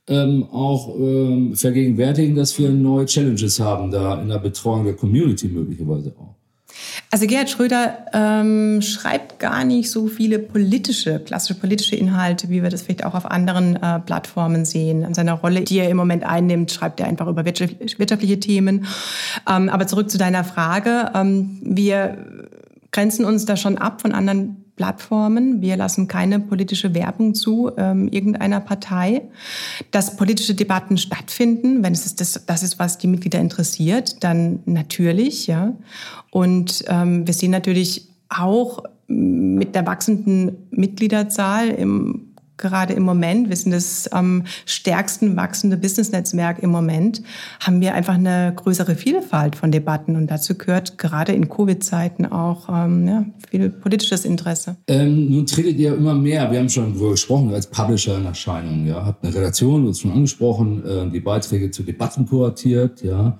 ähm, 0.08 0.44
auch 0.50 0.96
ähm, 0.98 1.54
vergegenwärtigen, 1.54 2.34
dass 2.34 2.58
wir 2.58 2.70
neue 2.70 3.04
Challenges 3.04 3.60
haben 3.60 3.90
da 3.90 4.20
in 4.20 4.28
der 4.28 4.38
Betreuung 4.38 4.84
der 4.84 4.94
Community 4.94 5.46
möglicherweise 5.46 6.14
auch. 6.18 6.39
Also 7.10 7.26
Gerhard 7.26 7.50
Schröder 7.50 8.06
ähm, 8.12 8.82
schreibt 8.82 9.38
gar 9.38 9.64
nicht 9.64 9.90
so 9.90 10.06
viele 10.06 10.38
politische, 10.38 11.18
klassische 11.20 11.54
politische 11.54 11.96
Inhalte, 11.96 12.48
wie 12.50 12.62
wir 12.62 12.70
das 12.70 12.82
vielleicht 12.82 13.04
auch 13.04 13.14
auf 13.14 13.30
anderen 13.30 13.76
äh, 13.76 14.00
Plattformen 14.00 14.64
sehen. 14.64 15.04
An 15.04 15.14
seiner 15.14 15.34
Rolle, 15.34 15.62
die 15.62 15.78
er 15.78 15.88
im 15.88 15.96
Moment 15.96 16.24
einnimmt, 16.24 16.70
schreibt 16.70 17.00
er 17.00 17.06
einfach 17.06 17.26
über 17.26 17.44
wirtschaftliche 17.44 18.40
Themen. 18.40 18.86
Ähm, 19.48 19.68
aber 19.68 19.86
zurück 19.86 20.10
zu 20.10 20.18
deiner 20.18 20.44
Frage. 20.44 21.10
Ähm, 21.14 21.60
wir 21.62 22.18
grenzen 22.92 23.24
uns 23.24 23.44
da 23.44 23.56
schon 23.56 23.78
ab 23.78 24.00
von 24.00 24.12
anderen 24.12 24.60
Plattformen. 24.80 25.60
Wir 25.60 25.76
lassen 25.76 26.08
keine 26.08 26.40
politische 26.40 26.94
Werbung 26.94 27.34
zu 27.34 27.70
ähm, 27.76 28.08
irgendeiner 28.08 28.60
Partei. 28.60 29.28
Dass 29.90 30.16
politische 30.16 30.54
Debatten 30.54 30.96
stattfinden, 30.96 31.82
wenn 31.82 31.92
es 31.92 32.06
ist 32.06 32.18
das, 32.22 32.46
das 32.46 32.62
ist, 32.62 32.78
was 32.78 32.96
die 32.96 33.06
Mitglieder 33.06 33.38
interessiert, 33.40 34.24
dann 34.24 34.60
natürlich, 34.64 35.46
ja. 35.46 35.74
Und 36.30 36.84
ähm, 36.88 37.26
wir 37.26 37.34
sehen 37.34 37.50
natürlich 37.50 38.08
auch 38.28 38.84
mit 39.06 39.74
der 39.74 39.86
wachsenden 39.86 40.68
Mitgliederzahl 40.70 41.68
im 41.68 42.30
gerade 42.60 42.92
im 42.92 43.02
Moment, 43.02 43.48
wir 43.48 43.56
sind 43.56 43.72
das 43.72 44.06
am 44.08 44.44
stärksten 44.66 45.34
wachsende 45.36 45.76
Business-Netzwerk 45.76 46.62
im 46.62 46.70
Moment, 46.70 47.22
haben 47.58 47.80
wir 47.80 47.94
einfach 47.94 48.14
eine 48.14 48.52
größere 48.54 48.94
Vielfalt 48.94 49.56
von 49.56 49.72
Debatten. 49.72 50.14
Und 50.14 50.30
dazu 50.30 50.54
gehört 50.54 50.98
gerade 50.98 51.32
in 51.32 51.48
Covid-Zeiten 51.48 52.26
auch 52.26 52.68
ähm, 52.68 53.08
ja, 53.08 53.24
viel 53.50 53.70
politisches 53.70 54.24
Interesse. 54.24 54.76
Ähm, 54.86 55.30
nun 55.30 55.46
tretet 55.46 55.78
ihr 55.78 55.96
immer 55.96 56.14
mehr, 56.14 56.50
wir 56.52 56.58
haben 56.58 56.68
schon 56.68 56.92
darüber 56.92 57.12
gesprochen, 57.12 57.52
als 57.52 57.66
Publisher 57.66 58.18
in 58.18 58.26
Erscheinung. 58.26 58.86
Ja? 58.86 59.04
Habt 59.04 59.24
eine 59.24 59.34
Redaktion, 59.34 59.82
du 59.82 59.88
hast 59.88 60.00
schon 60.00 60.12
angesprochen, 60.12 60.84
äh, 60.84 61.10
die 61.10 61.20
Beiträge 61.20 61.70
zu 61.70 61.82
Debatten 61.82 62.26
kuratiert, 62.26 63.02
ja? 63.02 63.38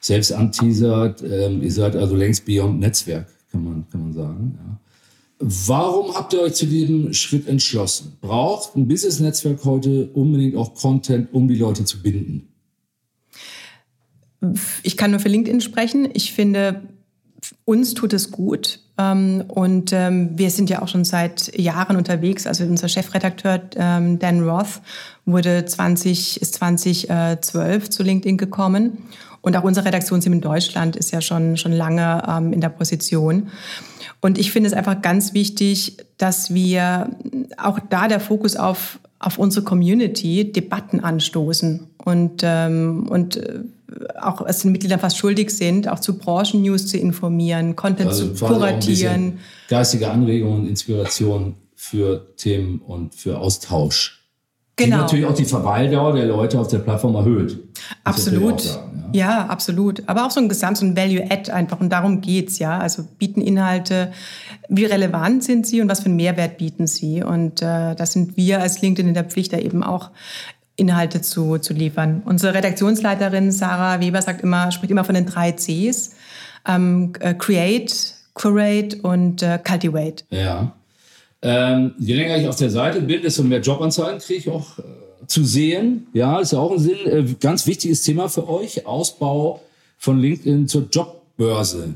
Selbst 0.00 0.32
anteasert. 0.32 1.22
Ähm, 1.22 1.62
ihr 1.62 1.72
seid 1.72 1.96
also 1.96 2.14
längst 2.16 2.44
beyond 2.44 2.80
Netzwerk, 2.80 3.26
kann 3.50 3.64
man, 3.64 3.88
kann 3.90 4.02
man 4.02 4.12
sagen. 4.12 4.58
Ja? 4.58 4.80
Warum 5.40 6.14
habt 6.14 6.32
ihr 6.32 6.40
euch 6.40 6.54
zu 6.54 6.66
diesem 6.66 7.12
Schritt 7.12 7.46
entschlossen? 7.46 8.16
Braucht 8.20 8.74
ein 8.74 8.88
Business-Netzwerk 8.88 9.64
heute 9.64 10.08
unbedingt 10.08 10.56
auch 10.56 10.74
Content, 10.74 11.32
um 11.32 11.46
die 11.46 11.54
Leute 11.54 11.84
zu 11.84 12.02
binden? 12.02 12.48
Ich 14.82 14.96
kann 14.96 15.12
nur 15.12 15.20
für 15.20 15.28
LinkedIn 15.28 15.60
sprechen. 15.60 16.08
Ich 16.12 16.32
finde, 16.32 16.82
uns 17.64 17.94
tut 17.94 18.12
es 18.12 18.32
gut. 18.32 18.80
Ähm, 18.98 19.44
und 19.46 19.92
ähm, 19.92 20.30
wir 20.36 20.50
sind 20.50 20.70
ja 20.70 20.82
auch 20.82 20.88
schon 20.88 21.04
seit 21.04 21.56
Jahren 21.56 21.96
unterwegs. 21.96 22.46
Also 22.46 22.64
unser 22.64 22.88
Chefredakteur 22.88 23.62
ähm, 23.76 24.18
Dan 24.18 24.42
Roth 24.42 24.80
wurde 25.24 25.64
20, 25.64 26.42
ist 26.42 26.54
2012 26.54 27.90
zu 27.90 28.02
LinkedIn 28.02 28.38
gekommen. 28.38 28.98
Und 29.40 29.56
auch 29.56 29.64
unser 29.64 29.84
Redaktionsteam 29.84 30.32
in 30.32 30.40
Deutschland 30.40 30.96
ist 30.96 31.10
ja 31.12 31.20
schon, 31.20 31.56
schon 31.56 31.72
lange 31.72 32.50
in 32.52 32.60
der 32.60 32.68
Position. 32.70 33.48
Und 34.20 34.38
ich 34.38 34.50
finde 34.50 34.68
es 34.68 34.74
einfach 34.74 35.00
ganz 35.00 35.32
wichtig, 35.32 35.96
dass 36.16 36.52
wir 36.52 37.10
auch 37.56 37.78
da 37.88 38.08
der 38.08 38.20
Fokus 38.20 38.56
auf, 38.56 38.98
auf 39.20 39.38
unsere 39.38 39.64
Community 39.64 40.52
Debatten 40.52 41.00
anstoßen 41.00 41.86
und, 42.04 42.42
ähm, 42.42 43.06
und 43.08 43.36
äh, 43.36 43.60
auch 44.20 44.44
es 44.46 44.60
den 44.60 44.72
Mitgliedern 44.72 45.00
fast 45.00 45.16
schuldig 45.16 45.50
sind, 45.50 45.88
auch 45.88 46.00
zu 46.00 46.18
Branchen-News 46.18 46.88
zu 46.88 46.98
informieren, 46.98 47.76
Content 47.76 48.10
also 48.10 48.32
zu 48.32 48.46
kuratieren. 48.46 49.38
geistige 49.68 50.10
Anregungen 50.10 50.60
und 50.60 50.68
Inspiration 50.68 51.54
für 51.74 52.26
Themen 52.36 52.80
und 52.80 53.14
für 53.14 53.38
Austausch 53.38 54.17
genau. 54.78 54.96
die 54.96 55.02
natürlich 55.02 55.26
auch 55.26 55.34
die 55.34 55.44
Verweildauer 55.44 56.14
der 56.14 56.26
Leute 56.26 56.58
auf 56.58 56.68
der 56.68 56.78
Plattform 56.78 57.14
erhöht. 57.14 57.58
Absolut. 58.04 58.60
Sagen, 58.60 59.10
ja. 59.12 59.30
ja. 59.30 59.46
absolut. 59.46 60.02
Aber 60.06 60.26
auch 60.26 60.30
so 60.30 60.40
ein 60.40 60.48
Gesamt, 60.48 60.78
so 60.78 60.86
ein 60.86 60.96
Value-Add 60.96 61.50
einfach. 61.50 61.80
Und 61.80 61.90
darum 61.90 62.20
geht's 62.20 62.58
ja. 62.58 62.78
Also 62.78 63.04
bieten 63.18 63.40
Inhalte, 63.40 64.12
wie 64.68 64.84
relevant 64.84 65.44
sind 65.44 65.66
sie 65.66 65.80
und 65.80 65.88
was 65.88 66.00
für 66.00 66.06
einen 66.06 66.16
Mehrwert 66.16 66.58
bieten 66.58 66.86
sie? 66.86 67.22
Und 67.22 67.60
äh, 67.62 67.94
das 67.94 68.12
sind 68.12 68.36
wir 68.36 68.60
als 68.60 68.80
LinkedIn 68.80 69.08
in 69.08 69.14
der 69.14 69.24
Pflicht, 69.24 69.52
da 69.52 69.58
eben 69.58 69.82
auch 69.82 70.10
Inhalte 70.76 71.20
zu, 71.20 71.58
zu 71.58 71.74
liefern. 71.74 72.22
Unsere 72.24 72.54
Redaktionsleiterin 72.54 73.50
Sarah 73.50 74.00
Weber 74.00 74.22
sagt 74.22 74.42
immer, 74.42 74.70
spricht 74.70 74.90
immer 74.90 75.04
von 75.04 75.14
den 75.14 75.26
drei 75.26 75.52
Cs. 75.52 76.12
Ähm, 76.66 77.12
äh, 77.20 77.34
create, 77.34 78.14
Curate 78.34 78.98
und 79.02 79.42
äh, 79.42 79.58
Cultivate. 79.62 80.24
Ja. 80.30 80.72
Ähm, 81.40 81.92
je 81.98 82.14
länger 82.14 82.36
ich 82.38 82.48
auf 82.48 82.56
der 82.56 82.70
Seite 82.70 83.00
bin, 83.00 83.22
desto 83.22 83.42
mehr 83.44 83.60
Jobanzeigen 83.60 84.18
kriege 84.18 84.40
ich 84.40 84.48
auch 84.48 84.78
äh, 84.78 84.82
zu 85.26 85.44
sehen. 85.44 86.08
Ja, 86.12 86.40
ist 86.40 86.52
ja 86.52 86.58
auch 86.58 86.72
ein 86.72 86.78
Sinn. 86.78 86.98
Äh, 87.06 87.24
ganz 87.38 87.66
wichtiges 87.66 88.02
Thema 88.02 88.28
für 88.28 88.48
euch. 88.48 88.86
Ausbau 88.86 89.60
von 89.98 90.18
LinkedIn 90.18 90.66
zur 90.66 90.88
Jobbörse. 90.90 91.94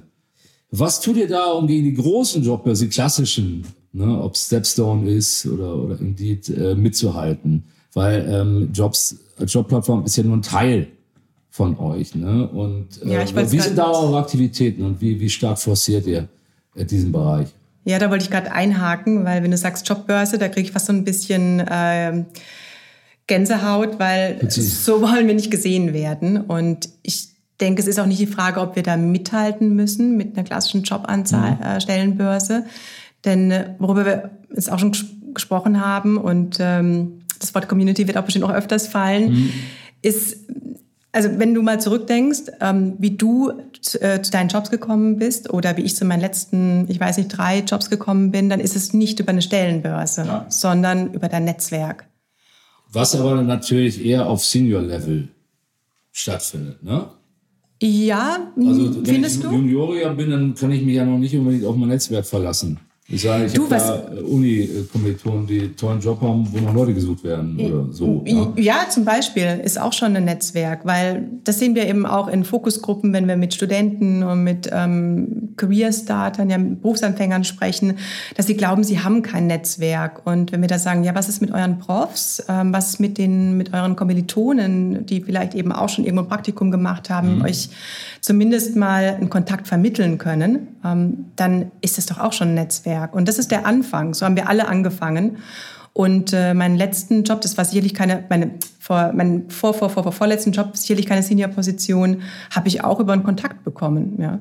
Was 0.70 1.00
tut 1.00 1.16
ihr 1.16 1.28
da, 1.28 1.52
um 1.52 1.66
gegen 1.66 1.84
die 1.84 1.94
großen 1.94 2.42
Jobbörsen, 2.42 2.88
die 2.88 2.94
klassischen, 2.94 3.66
ne, 3.92 4.22
ob 4.22 4.36
Stepstone 4.36 5.10
ist 5.10 5.46
oder, 5.46 5.76
oder 5.76 6.00
Indeed, 6.00 6.48
äh, 6.48 6.74
mitzuhalten? 6.74 7.64
Weil 7.94 8.26
ähm, 8.30 8.70
Jobs, 8.72 9.16
Jobplattform 9.44 10.04
ist 10.04 10.16
ja 10.16 10.22
nur 10.22 10.36
ein 10.36 10.42
Teil 10.42 10.88
von 11.50 11.78
euch. 11.78 12.14
Ne? 12.14 12.48
Und 12.48 13.02
äh, 13.04 13.12
ja, 13.12 13.50
wie 13.52 13.60
sind 13.60 13.76
da 13.76 13.90
eure 13.90 14.18
Aktivitäten 14.18 14.82
und 14.84 15.00
wie, 15.00 15.20
wie 15.20 15.28
stark 15.28 15.58
forciert 15.58 16.06
ihr 16.06 16.28
äh, 16.74 16.84
diesen 16.86 17.12
Bereich? 17.12 17.48
Ja, 17.84 17.98
da 17.98 18.10
wollte 18.10 18.24
ich 18.24 18.30
gerade 18.30 18.52
einhaken, 18.52 19.24
weil 19.24 19.42
wenn 19.42 19.50
du 19.50 19.56
sagst 19.56 19.88
Jobbörse, 19.88 20.38
da 20.38 20.48
kriege 20.48 20.66
ich 20.66 20.72
fast 20.72 20.86
so 20.86 20.92
ein 20.92 21.04
bisschen 21.04 21.60
äh, 21.60 22.24
Gänsehaut, 23.26 23.98
weil 23.98 24.38
so 24.50 25.00
wollen 25.00 25.26
wir 25.26 25.34
nicht 25.34 25.50
gesehen 25.50 25.92
werden. 25.92 26.36
Und 26.38 26.88
ich 27.02 27.28
denke, 27.60 27.80
es 27.80 27.88
ist 27.88 27.98
auch 27.98 28.06
nicht 28.06 28.20
die 28.20 28.26
Frage, 28.26 28.60
ob 28.60 28.76
wir 28.76 28.82
da 28.82 28.96
mithalten 28.96 29.74
müssen 29.74 30.16
mit 30.16 30.36
einer 30.36 30.44
klassischen 30.44 30.82
Jobanstellenbörse. 30.82 32.60
Mhm. 32.60 32.64
Äh, 32.64 32.68
Denn 33.24 33.50
äh, 33.50 33.74
worüber 33.78 34.04
wir 34.04 34.30
jetzt 34.54 34.70
auch 34.70 34.78
schon 34.78 34.92
gesprochen 35.34 35.84
haben 35.84 36.18
und 36.18 36.58
ähm, 36.60 37.22
das 37.40 37.54
Wort 37.54 37.68
Community 37.68 38.06
wird 38.06 38.16
auch 38.18 38.24
bestimmt 38.24 38.44
auch 38.44 38.52
öfters 38.52 38.86
fallen, 38.86 39.32
mhm. 39.32 39.52
ist 40.02 40.36
also 41.12 41.28
wenn 41.38 41.52
du 41.52 41.62
mal 41.62 41.78
zurückdenkst, 41.80 42.52
ähm, 42.60 42.94
wie 42.98 43.16
du 43.16 43.52
zu, 43.82 44.00
äh, 44.00 44.22
zu, 44.22 44.30
deinen 44.30 44.48
Jobs 44.48 44.70
gekommen 44.70 45.18
bist 45.18 45.52
oder 45.52 45.76
wie 45.76 45.82
ich 45.82 45.94
zu 45.94 46.06
meinen 46.06 46.22
letzten, 46.22 46.86
ich 46.88 46.98
weiß 46.98 47.18
nicht, 47.18 47.28
drei 47.28 47.60
Jobs 47.60 47.90
gekommen 47.90 48.30
bin, 48.30 48.48
dann 48.48 48.60
ist 48.60 48.74
es 48.74 48.94
nicht 48.94 49.20
über 49.20 49.30
eine 49.30 49.42
Stellenbörse, 49.42 50.24
ja. 50.26 50.46
sondern 50.48 51.12
über 51.12 51.28
dein 51.28 51.44
Netzwerk. 51.44 52.06
Was 52.90 53.14
aber 53.14 53.42
natürlich 53.42 54.04
eher 54.04 54.26
auf 54.26 54.44
Senior-Level 54.44 55.28
stattfindet, 56.12 56.82
ne? 56.82 57.08
Ja, 57.80 58.52
also, 58.56 58.96
wenn 58.96 59.04
findest 59.04 59.38
ich 59.38 59.50
Juniorier 59.50 60.10
bin, 60.10 60.30
dann 60.30 60.54
kann 60.54 60.70
ich 60.70 60.82
mich 60.82 60.94
ja 60.94 61.04
noch 61.04 61.18
nicht 61.18 61.34
unbedingt 61.34 61.64
auf 61.64 61.74
mein 61.74 61.88
Netzwerk 61.88 62.24
verlassen. 62.24 62.78
Ich 63.08 63.22
sage, 63.22 63.46
ich 63.46 63.58
habe 63.58 63.68
da 63.68 64.22
Uni-Kommilitonen, 64.22 65.46
die 65.48 65.60
einen 65.60 65.76
tollen 65.76 66.00
Job 66.00 66.20
haben, 66.20 66.46
wo 66.52 66.60
noch 66.60 66.72
Leute 66.72 66.94
gesucht 66.94 67.24
werden 67.24 67.58
oder 67.58 67.92
so. 67.92 68.22
Ja. 68.24 68.52
ja, 68.56 68.88
zum 68.88 69.04
Beispiel 69.04 69.60
ist 69.64 69.78
auch 69.78 69.92
schon 69.92 70.14
ein 70.14 70.24
Netzwerk, 70.24 70.86
weil 70.86 71.28
das 71.42 71.58
sehen 71.58 71.74
wir 71.74 71.88
eben 71.88 72.06
auch 72.06 72.28
in 72.28 72.44
Fokusgruppen, 72.44 73.12
wenn 73.12 73.26
wir 73.26 73.36
mit 73.36 73.54
Studenten 73.54 74.22
und 74.22 74.44
mit 74.44 74.70
ähm, 74.72 75.54
Career-Startern, 75.56 76.48
ja, 76.48 76.58
mit 76.58 76.80
Berufsanfängern 76.80 77.42
sprechen, 77.42 77.98
dass 78.36 78.46
sie 78.46 78.56
glauben, 78.56 78.84
sie 78.84 79.00
haben 79.00 79.22
kein 79.22 79.48
Netzwerk. 79.48 80.24
Und 80.24 80.52
wenn 80.52 80.60
wir 80.60 80.68
da 80.68 80.78
sagen, 80.78 81.02
ja, 81.02 81.12
was 81.16 81.28
ist 81.28 81.40
mit 81.40 81.50
euren 81.50 81.80
Profs, 81.80 82.44
ähm, 82.48 82.72
was 82.72 82.90
ist 82.90 83.00
mit 83.00 83.18
den, 83.18 83.56
mit 83.56 83.74
euren 83.74 83.96
Kommilitonen, 83.96 85.06
die 85.06 85.22
vielleicht 85.22 85.56
eben 85.56 85.72
auch 85.72 85.88
schon 85.88 86.04
irgendwo 86.04 86.22
ein 86.22 86.28
Praktikum 86.28 86.70
gemacht 86.70 87.10
haben, 87.10 87.38
mhm. 87.38 87.42
euch 87.42 87.68
zumindest 88.20 88.76
mal 88.76 89.16
einen 89.16 89.28
Kontakt 89.28 89.66
vermitteln 89.66 90.18
können, 90.18 90.68
ähm, 90.84 91.26
dann 91.34 91.72
ist 91.80 91.98
das 91.98 92.06
doch 92.06 92.20
auch 92.20 92.32
schon 92.32 92.50
ein 92.50 92.54
Netzwerk. 92.54 92.91
Und 93.12 93.28
das 93.28 93.38
ist 93.38 93.50
der 93.50 93.66
Anfang. 93.66 94.14
So 94.14 94.26
haben 94.26 94.36
wir 94.36 94.48
alle 94.48 94.68
angefangen. 94.68 95.38
Und 95.94 96.32
äh, 96.32 96.54
meinen 96.54 96.76
letzten 96.76 97.22
Job, 97.24 97.42
das 97.42 97.58
war 97.58 97.64
sicherlich 97.64 97.92
keine, 97.92 98.24
meine 98.30 98.52
vor, 98.78 99.12
mein 99.14 99.50
vor, 99.50 99.74
vor, 99.74 99.90
vor, 99.90 100.02
vor 100.04 100.12
vorletzten 100.12 100.52
Job, 100.52 100.76
sicherlich 100.76 101.06
keine 101.06 101.22
Senior-Position, 101.22 102.22
habe 102.50 102.68
ich 102.68 102.82
auch 102.82 102.98
über 102.98 103.12
einen 103.12 103.22
Kontakt 103.22 103.62
bekommen. 103.64 104.16
Ja. 104.18 104.40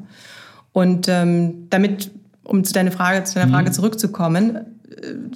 Und 0.72 1.08
ähm, 1.10 1.68
damit, 1.70 2.12
um 2.44 2.64
zu 2.64 2.74
deiner 2.74 2.92
Frage, 2.92 3.24
zu 3.26 3.36
deiner 3.36 3.52
Frage 3.52 3.70
mhm. 3.70 3.74
zurückzukommen, 3.74 4.56
äh, 4.56 4.62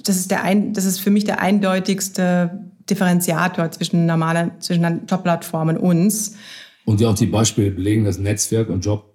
das 0.02 0.16
ist 0.16 0.30
der 0.30 0.42
ein, 0.42 0.72
das 0.72 0.86
ist 0.86 1.00
für 1.00 1.10
mich 1.10 1.24
der 1.24 1.40
eindeutigste 1.40 2.50
Differenziator 2.88 3.70
zwischen 3.72 4.06
normalen, 4.06 4.52
zwischen 4.60 5.06
Jobplattformen 5.06 5.76
und 5.76 5.82
uns. 5.82 6.36
Und 6.86 7.00
ja 7.00 7.10
auch 7.10 7.14
die 7.14 7.26
Beispiele 7.26 7.72
belegen, 7.72 8.04
dass 8.04 8.18
Netzwerk 8.18 8.70
und 8.70 8.84
Job 8.84 9.12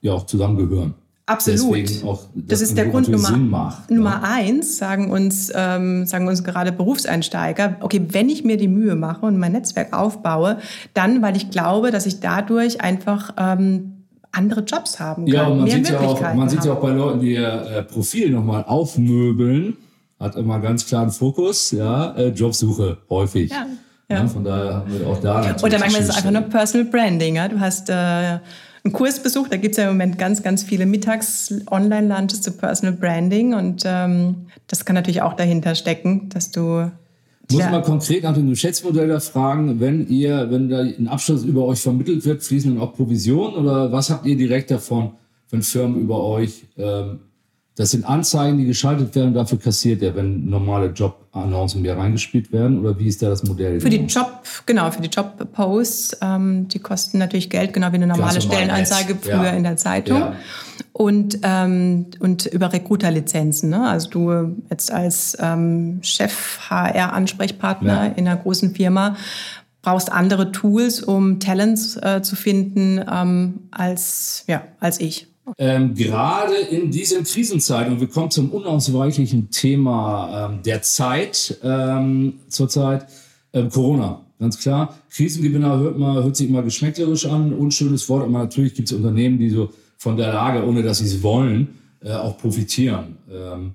ja 0.00 0.12
auch 0.12 0.26
zusammengehören. 0.26 0.94
Absolut. 1.28 2.04
Auch, 2.04 2.22
das, 2.34 2.62
ist 2.62 2.78
der 2.78 2.86
Grund 2.86 3.06
Nummer, 3.08 3.36
macht, 3.36 3.90
Nummer 3.90 4.22
ja. 4.22 4.30
eins, 4.34 4.78
sagen 4.78 5.10
uns, 5.10 5.52
ähm, 5.54 6.06
sagen 6.06 6.26
uns 6.26 6.42
gerade 6.42 6.72
Berufseinsteiger. 6.72 7.76
Okay, 7.80 8.00
wenn 8.08 8.30
ich 8.30 8.44
mir 8.44 8.56
die 8.56 8.66
Mühe 8.66 8.94
mache 8.94 9.26
und 9.26 9.36
mein 9.36 9.52
Netzwerk 9.52 9.92
aufbaue, 9.92 10.56
dann, 10.94 11.20
weil 11.20 11.36
ich 11.36 11.50
glaube, 11.50 11.90
dass 11.90 12.06
ich 12.06 12.20
dadurch 12.20 12.80
einfach 12.80 13.34
ähm, 13.36 14.04
andere 14.32 14.62
Jobs 14.62 15.00
haben 15.00 15.26
kann. 15.26 15.34
Ja, 15.34 15.46
und 15.48 15.58
man 15.58 15.64
mehr 15.66 15.76
sieht 15.76 15.90
ja 15.90 16.00
auch, 16.00 16.34
man 16.34 16.48
sieht 16.48 16.64
ja 16.64 16.72
auch 16.72 16.80
bei 16.80 16.92
Leuten, 16.92 17.20
die 17.20 17.34
ihr 17.34 17.62
äh, 17.62 17.82
Profil 17.82 18.30
nochmal 18.30 18.64
aufmöbeln, 18.64 19.76
hat 20.18 20.34
immer 20.34 20.60
ganz 20.60 20.86
klaren 20.86 21.10
Fokus, 21.10 21.72
ja, 21.72 22.12
äh, 22.16 22.28
Jobsuche 22.28 22.96
häufig. 23.10 23.50
Ja. 23.50 23.66
Ja. 24.10 24.20
ja. 24.20 24.28
von 24.28 24.44
daher 24.44 24.74
haben 24.76 24.98
wir 24.98 25.06
auch 25.06 25.20
da 25.20 25.42
natürlich. 25.42 25.62
Oder 25.62 25.78
manchmal 25.78 26.00
ist 26.00 26.08
es 26.08 26.16
einfach 26.16 26.30
nur 26.30 26.40
Personal 26.42 26.86
Branding. 26.86 27.36
Ja? 27.36 27.48
Du 27.48 27.60
hast 27.60 27.90
äh, 27.90 28.38
einen 28.84 28.92
Kurs 28.92 29.22
besucht, 29.22 29.52
da 29.52 29.56
gibt 29.56 29.72
es 29.72 29.78
ja 29.78 29.84
im 29.84 29.90
Moment 29.90 30.18
ganz, 30.18 30.42
ganz 30.42 30.62
viele 30.62 30.86
Mittags-Online-Lunches 30.86 32.42
zu 32.42 32.52
Personal 32.52 32.94
Branding 32.94 33.54
und 33.54 33.82
ähm, 33.86 34.46
das 34.66 34.84
kann 34.84 34.94
natürlich 34.94 35.22
auch 35.22 35.34
dahinter 35.34 35.74
stecken, 35.74 36.28
dass 36.30 36.50
du 36.50 36.90
muss 37.50 37.62
ja. 37.62 37.70
man 37.70 37.82
konkret 37.82 38.24
nach 38.24 38.34
dem 38.34 38.50
Geschäftsmodell 38.50 39.18
fragen, 39.20 39.80
wenn 39.80 40.06
ihr, 40.08 40.50
wenn 40.50 40.68
da 40.68 40.80
ein 40.80 41.08
Abschluss 41.08 41.44
über 41.44 41.64
euch 41.64 41.80
vermittelt 41.80 42.26
wird, 42.26 42.42
fließen 42.42 42.74
dann 42.74 42.82
auch 42.82 42.94
Provisionen 42.94 43.54
oder 43.54 43.90
was 43.90 44.10
habt 44.10 44.26
ihr 44.26 44.36
direkt 44.36 44.70
davon, 44.70 45.12
wenn 45.48 45.62
Firmen 45.62 45.98
über 45.98 46.22
euch 46.24 46.64
ähm, 46.76 47.20
Das 47.78 47.92
sind 47.92 48.04
Anzeigen, 48.04 48.58
die 48.58 48.64
geschaltet 48.64 49.14
werden, 49.14 49.34
dafür 49.34 49.56
kassiert 49.56 50.02
er, 50.02 50.16
wenn 50.16 50.50
normale 50.50 50.88
Job-Annoncen 50.88 51.80
mehr 51.80 51.96
reingespielt 51.96 52.50
werden? 52.50 52.80
Oder 52.80 52.98
wie 52.98 53.06
ist 53.06 53.22
da 53.22 53.28
das 53.28 53.44
Modell? 53.44 53.80
Für 53.80 53.88
die 53.88 53.98
Job, 53.98 54.42
genau, 54.66 54.90
für 54.90 55.00
die 55.00 55.08
Job-Posts, 55.08 56.18
ähm, 56.20 56.66
die 56.66 56.80
kosten 56.80 57.18
natürlich 57.18 57.50
Geld, 57.50 57.72
genau 57.72 57.92
wie 57.92 57.94
eine 57.94 58.08
normale 58.08 58.40
Stellenanzeige 58.40 59.14
früher 59.14 59.44
ja. 59.44 59.50
in 59.50 59.62
der 59.62 59.76
Zeitung. 59.76 60.18
Ja. 60.18 60.32
Und, 60.92 61.38
ähm, 61.44 62.06
und 62.18 62.46
über 62.46 62.72
Recruiter-Lizenzen. 62.72 63.70
Ne? 63.70 63.88
Also 63.88 64.10
du 64.10 64.56
jetzt 64.70 64.90
als 64.90 65.36
ähm, 65.38 66.00
Chef-HR-Ansprechpartner 66.02 68.06
ja. 68.06 68.06
in 68.06 68.26
einer 68.26 68.38
großen 68.38 68.74
Firma 68.74 69.14
brauchst 69.82 70.10
andere 70.10 70.50
Tools, 70.50 71.00
um 71.00 71.38
Talents 71.38 71.96
äh, 71.96 72.22
zu 72.22 72.34
finden, 72.34 73.00
ähm, 73.08 73.68
als, 73.70 74.42
ja, 74.48 74.64
als 74.80 74.98
ich. 74.98 75.27
Ähm, 75.56 75.94
gerade 75.94 76.54
in 76.70 76.90
diesen 76.90 77.24
Krisenzeiten, 77.24 77.94
und 77.94 78.00
wir 78.00 78.08
kommen 78.08 78.30
zum 78.30 78.50
unausweichlichen 78.50 79.50
Thema 79.50 80.50
ähm, 80.50 80.62
der 80.62 80.82
Zeit 80.82 81.58
ähm, 81.62 82.40
zurzeit, 82.48 83.06
ähm, 83.52 83.70
Corona, 83.70 84.24
ganz 84.38 84.58
klar. 84.58 84.98
Krisengewinner 85.10 85.78
hört, 85.78 85.98
man, 85.98 86.22
hört 86.22 86.36
sich 86.36 86.48
immer 86.48 86.62
geschmäcklerisch 86.62 87.26
an, 87.26 87.52
unschönes 87.52 88.08
Wort, 88.08 88.24
aber 88.24 88.38
natürlich 88.38 88.74
gibt 88.74 88.90
es 88.90 88.96
Unternehmen, 88.96 89.38
die 89.38 89.50
so 89.50 89.70
von 89.96 90.16
der 90.16 90.32
Lage, 90.32 90.66
ohne 90.66 90.82
dass 90.82 90.98
sie 90.98 91.06
es 91.06 91.22
wollen, 91.22 91.78
äh, 92.02 92.12
auch 92.12 92.38
profitieren. 92.38 93.16
Ähm, 93.30 93.74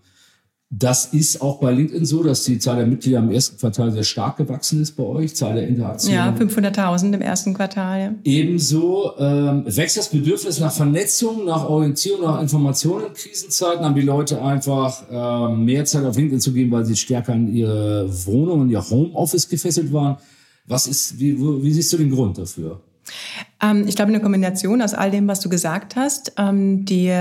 das 0.76 1.06
ist 1.06 1.40
auch 1.40 1.60
bei 1.60 1.72
LinkedIn 1.72 2.04
so, 2.04 2.24
dass 2.24 2.46
die 2.46 2.58
Zahl 2.58 2.78
der 2.78 2.88
Mitglieder 2.88 3.20
im 3.20 3.30
ersten 3.30 3.58
Quartal 3.60 3.92
sehr 3.92 4.04
stark 4.04 4.38
gewachsen 4.38 4.82
ist 4.82 4.94
bei 4.94 5.04
euch, 5.04 5.36
Zahl 5.36 5.54
der 5.54 5.68
Interaktionen. 5.68 6.18
Ja, 6.18 6.34
500.000 6.36 7.14
im 7.14 7.22
ersten 7.22 7.54
Quartal. 7.54 8.00
Ja. 8.02 8.14
Ebenso 8.24 9.12
ähm, 9.20 9.66
wächst 9.68 9.98
das 9.98 10.10
Bedürfnis 10.10 10.60
nach 10.60 10.72
Vernetzung, 10.72 11.46
nach 11.46 11.70
Orientierung, 11.70 12.24
nach 12.24 12.42
Informationen 12.42 13.06
in 13.06 13.14
Krisenzeiten. 13.14 13.86
Haben 13.86 13.94
die 13.94 14.02
Leute 14.02 14.42
einfach 14.42 15.04
äh, 15.12 15.56
mehr 15.56 15.86
Zeit 15.86 16.06
auf 16.06 16.18
LinkedIn 16.18 16.40
zu 16.40 16.54
geben, 16.54 16.72
weil 16.72 16.86
sie 16.86 16.96
stärker 16.96 17.34
an 17.34 17.54
ihre 17.54 18.10
Wohnung 18.26 18.62
und 18.62 18.70
ihr 18.72 18.82
Homeoffice 18.82 19.48
gefesselt 19.48 19.94
waren. 19.94 20.18
Was 20.66 20.88
ist, 20.88 21.20
wie, 21.20 21.40
wie 21.40 21.72
siehst 21.72 21.94
du 21.94 21.98
den 21.98 22.10
Grund 22.10 22.40
dafür? 22.40 22.82
Ähm, 23.62 23.86
ich 23.88 23.96
glaube, 23.96 24.10
eine 24.10 24.22
Kombination 24.22 24.82
aus 24.82 24.96
all 24.96 25.12
dem, 25.12 25.28
was 25.28 25.40
du 25.40 25.50
gesagt 25.50 25.96
hast. 25.96 26.34
Ähm, 26.38 26.84
die 26.86 27.14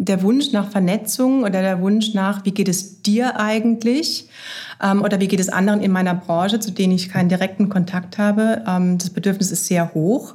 der 0.00 0.22
Wunsch 0.22 0.52
nach 0.52 0.70
Vernetzung 0.70 1.42
oder 1.42 1.60
der 1.60 1.82
Wunsch 1.82 2.14
nach, 2.14 2.46
wie 2.46 2.52
geht 2.52 2.68
es 2.68 3.02
dir 3.02 3.38
eigentlich 3.38 4.28
ähm, 4.82 5.02
oder 5.02 5.20
wie 5.20 5.28
geht 5.28 5.40
es 5.40 5.50
anderen 5.50 5.82
in 5.82 5.92
meiner 5.92 6.14
Branche, 6.14 6.58
zu 6.58 6.70
denen 6.70 6.94
ich 6.94 7.10
keinen 7.10 7.28
direkten 7.28 7.68
Kontakt 7.68 8.16
habe, 8.16 8.64
ähm, 8.66 8.96
das 8.96 9.10
Bedürfnis 9.10 9.50
ist 9.50 9.66
sehr 9.66 9.92
hoch. 9.92 10.34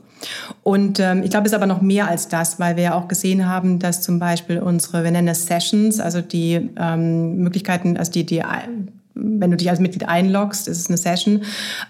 Und 0.61 0.99
ähm, 0.99 1.23
ich 1.23 1.31
glaube, 1.31 1.47
es 1.47 1.51
ist 1.51 1.55
aber 1.55 1.65
noch 1.65 1.81
mehr 1.81 2.07
als 2.07 2.27
das, 2.27 2.59
weil 2.59 2.75
wir 2.75 2.83
ja 2.83 2.93
auch 2.93 3.07
gesehen 3.07 3.47
haben, 3.47 3.79
dass 3.79 4.03
zum 4.03 4.19
Beispiel 4.19 4.59
unsere, 4.59 5.03
wir 5.03 5.11
nennen 5.11 5.29
es 5.29 5.47
Sessions, 5.47 5.99
also 5.99 6.21
die 6.21 6.69
ähm, 6.77 7.37
Möglichkeiten, 7.37 7.97
also 7.97 8.11
die, 8.11 8.25
die 8.25 8.43
wenn 9.15 9.49
du 9.49 9.57
dich 9.57 9.69
als 9.69 9.79
Mitglied 9.79 10.07
einloggst, 10.07 10.67
ist 10.67 10.77
es 10.77 10.87
eine 10.87 10.97
Session, 10.97 11.43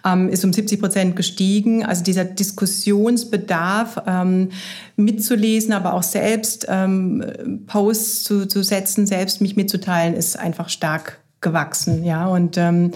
ähm, 0.05 0.29
ist 0.29 0.45
um 0.45 0.53
70 0.53 0.79
Prozent 0.79 1.15
gestiegen. 1.15 1.83
Also 1.83 2.03
dieser 2.03 2.23
Diskussionsbedarf 2.23 4.03
ähm, 4.05 4.49
mitzulesen, 4.95 5.73
aber 5.73 5.93
auch 5.93 6.03
selbst 6.03 6.67
ähm, 6.69 7.63
Posts 7.67 8.23
zu, 8.23 8.47
zu 8.47 8.63
setzen, 8.63 9.05
selbst 9.07 9.41
mich 9.41 9.55
mitzuteilen, 9.55 10.13
ist 10.13 10.37
einfach 10.39 10.69
stark 10.69 11.19
gewachsen. 11.41 12.03
Ja, 12.03 12.27
und, 12.27 12.57
ähm, 12.57 12.91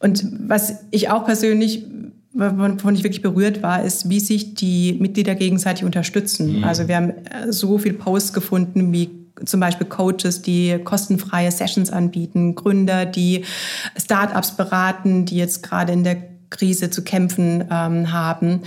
und 0.00 0.26
was 0.48 0.74
ich 0.90 1.10
auch 1.10 1.24
persönlich 1.24 1.86
wovon 2.34 2.94
ich 2.94 3.04
wirklich 3.04 3.20
berührt 3.20 3.62
war, 3.62 3.84
ist, 3.84 4.08
wie 4.08 4.18
sich 4.18 4.54
die 4.54 4.94
Mitglieder 4.94 5.34
gegenseitig 5.34 5.84
unterstützen. 5.84 6.58
Mhm. 6.58 6.64
Also 6.64 6.88
wir 6.88 6.96
haben 6.96 7.12
so 7.50 7.76
viel 7.78 7.92
Posts 7.92 8.32
gefunden, 8.32 8.92
wie 8.92 9.21
zum 9.44 9.60
Beispiel 9.60 9.86
Coaches, 9.86 10.42
die 10.42 10.78
kostenfreie 10.82 11.50
Sessions 11.50 11.90
anbieten, 11.90 12.54
Gründer, 12.54 13.06
die 13.06 13.44
Startups 13.96 14.56
beraten, 14.56 15.24
die 15.24 15.36
jetzt 15.36 15.62
gerade 15.62 15.92
in 15.92 16.04
der 16.04 16.16
Krise 16.52 16.90
zu 16.90 17.02
kämpfen 17.02 17.64
ähm, 17.70 18.12
haben. 18.12 18.60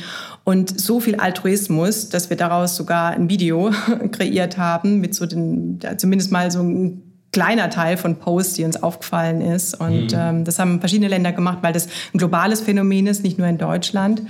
Und 0.44 0.80
so 0.80 1.00
viel 1.00 1.16
Altruismus, 1.16 2.10
dass 2.10 2.30
wir 2.30 2.38
daraus 2.38 2.76
sogar 2.76 3.12
ein 3.12 3.30
Video 3.30 3.72
kreiert 4.12 4.58
haben, 4.58 5.00
mit 5.00 5.16
so 5.16 5.26
den, 5.26 5.80
zumindest 5.98 6.32
mal 6.32 6.52
so 6.52 6.62
ein 6.62 7.05
kleiner 7.36 7.70
Teil 7.70 7.98
von 7.98 8.16
Posts, 8.16 8.54
die 8.54 8.64
uns 8.64 8.82
aufgefallen 8.82 9.42
ist. 9.42 9.74
Und 9.74 10.14
mhm. 10.14 10.18
ähm, 10.18 10.44
das 10.46 10.58
haben 10.58 10.80
verschiedene 10.80 11.10
Länder 11.10 11.34
gemacht, 11.34 11.58
weil 11.64 11.74
das 11.74 11.88
ein 12.14 12.18
globales 12.18 12.62
Phänomen 12.62 13.08
ist, 13.08 13.24
nicht 13.24 13.38
nur 13.38 13.46
in 13.46 13.58
Deutschland. 13.58 14.22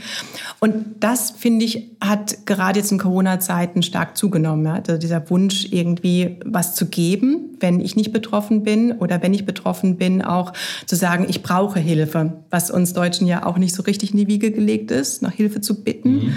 Und 0.59 0.95
das, 1.01 1.29
finde 1.29 1.65
ich, 1.65 1.91
hat 2.01 2.48
gerade 2.48 2.79
jetzt 2.79 2.91
in 2.91 2.98
Corona-Zeiten 2.98 3.83
stark 3.83 4.18
zugenommen. 4.18 4.65
Ja? 4.65 4.74
Also 4.74 4.98
dieser 4.98 5.29
Wunsch, 5.29 5.68
irgendwie 5.70 6.39
was 6.46 6.74
zu 6.74 6.87
geben, 6.87 7.57
wenn 7.59 7.79
ich 7.79 7.96
nicht 7.96 8.11
betroffen 8.11 8.63
bin 8.63 8.94
oder 8.94 9.22
wenn 9.22 9.35
ich 9.35 9.46
betroffen 9.46 9.98
bin, 9.98 10.24
auch 10.24 10.53
zu 10.87 10.96
sagen, 10.96 11.27
ich 11.29 11.44
brauche 11.44 11.79
Hilfe, 11.79 12.33
was 12.50 12.72
uns 12.72 12.94
Deutschen 12.94 13.27
ja 13.27 13.46
auch 13.46 13.59
nicht 13.59 13.75
so 13.75 13.83
richtig 13.83 14.13
in 14.13 14.18
die 14.18 14.27
Wiege 14.27 14.50
gelegt 14.50 14.89
ist, 14.89 15.22
nach 15.22 15.31
Hilfe 15.31 15.61
zu 15.61 15.83
bitten. 15.83 16.15
Mhm. 16.15 16.35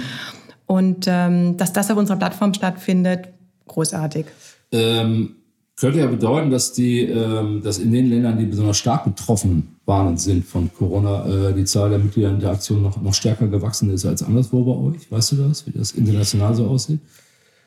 Und 0.66 1.06
ähm, 1.08 1.56
dass 1.56 1.72
das 1.72 1.90
auf 1.90 1.96
unserer 1.96 2.18
Plattform 2.18 2.52
stattfindet, 2.52 3.28
großartig. 3.68 4.26
Ähm 4.70 5.37
könnte 5.80 6.00
ja 6.00 6.06
bedeuten, 6.06 6.50
dass 6.50 6.72
die, 6.72 7.02
ähm, 7.02 7.62
dass 7.62 7.78
in 7.78 7.92
den 7.92 8.10
Ländern, 8.10 8.38
die 8.38 8.46
besonders 8.46 8.78
stark 8.78 9.04
betroffen 9.04 9.76
waren 9.86 10.16
sind 10.16 10.44
von 10.44 10.70
Corona, 10.76 11.50
äh, 11.50 11.54
die 11.54 11.64
Zahl 11.64 11.90
der 11.90 11.98
Mitglieder 11.98 12.30
in 12.30 12.40
der 12.40 12.50
Aktion 12.50 12.82
noch, 12.82 13.00
noch 13.00 13.14
stärker 13.14 13.46
gewachsen 13.46 13.92
ist 13.92 14.04
als 14.04 14.22
anderswo 14.22 14.64
bei 14.64 14.72
euch. 14.72 15.10
Weißt 15.10 15.32
du 15.32 15.36
das, 15.36 15.66
wie 15.66 15.72
das 15.72 15.92
international 15.92 16.54
so 16.54 16.66
aussieht? 16.66 17.00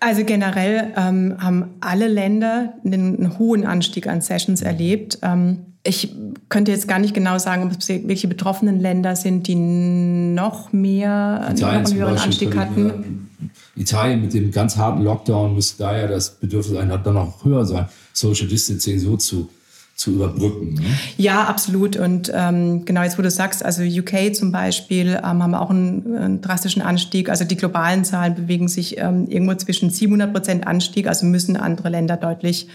Also 0.02 0.26
generell 0.26 0.94
ähm, 0.98 1.36
haben 1.38 1.76
alle 1.80 2.08
Länder 2.08 2.74
einen, 2.84 3.18
einen, 3.18 3.40
hohen 3.40 3.66
Anstieg 3.66 4.08
an 4.08 4.20
Sessions 4.20 4.62
erlebt. 4.62 5.20
Ähm, 5.22 5.60
ich 5.84 6.14
könnte 6.50 6.72
jetzt 6.72 6.88
gar 6.88 7.00
nicht 7.00 7.14
genau 7.14 7.38
sagen, 7.38 7.64
ob 7.64 7.80
es 7.80 7.88
welche 7.88 8.28
betroffenen 8.28 8.80
Länder 8.80 9.16
sind, 9.16 9.48
die 9.48 9.56
noch 9.56 10.74
mehr 10.74 11.48
Italien 11.52 11.86
einen 11.86 11.96
höheren 11.96 12.18
Anstieg 12.18 12.58
hatten. 12.58 13.30
Italien 13.76 14.22
mit 14.22 14.34
dem 14.34 14.52
ganz 14.52 14.76
harten 14.78 15.04
Lockdown 15.04 15.56
müsste 15.56 15.84
da 15.84 15.98
ja 15.98 16.08
das 16.08 16.32
Bedürfnis 16.32 16.78
dann 16.78 17.14
noch 17.14 17.44
höher 17.46 17.66
sein. 17.66 17.86
Social 18.14 18.48
Distancing 18.48 19.00
so 19.00 19.18
zu, 19.18 19.50
zu 19.96 20.12
überbrücken. 20.12 20.74
Ne? 20.76 20.86
Ja, 21.18 21.46
absolut. 21.46 21.96
Und 21.96 22.32
ähm, 22.34 22.86
genau 22.86 23.04
jetzt, 23.04 23.18
wo 23.18 23.22
du 23.22 23.30
sagst, 23.30 23.64
also 23.64 23.84
UK 23.84 24.34
zum 24.36 24.52
Beispiel 24.52 25.20
ähm, 25.24 25.44
haben 25.44 25.54
auch 25.54 25.70
einen, 25.70 26.16
einen, 26.16 26.42
drastischen 26.42 26.82
Anstieg. 26.82 27.30
Also 27.30 27.46
die 27.46 27.56
globalen 27.56 28.04
Zahlen 28.04 28.36
bewegen 28.36 28.68
sich 28.68 28.98
ähm, 28.98 29.28
irgendwo 29.28 29.54
zwischen 29.56 29.90
700 29.90 30.34
Prozent 30.34 30.68
Anstieg. 30.68 31.08
Also 31.08 31.26
müssen 31.26 31.56
andere 31.56 31.90
Länder 31.90 32.18
deutlich 32.18 32.68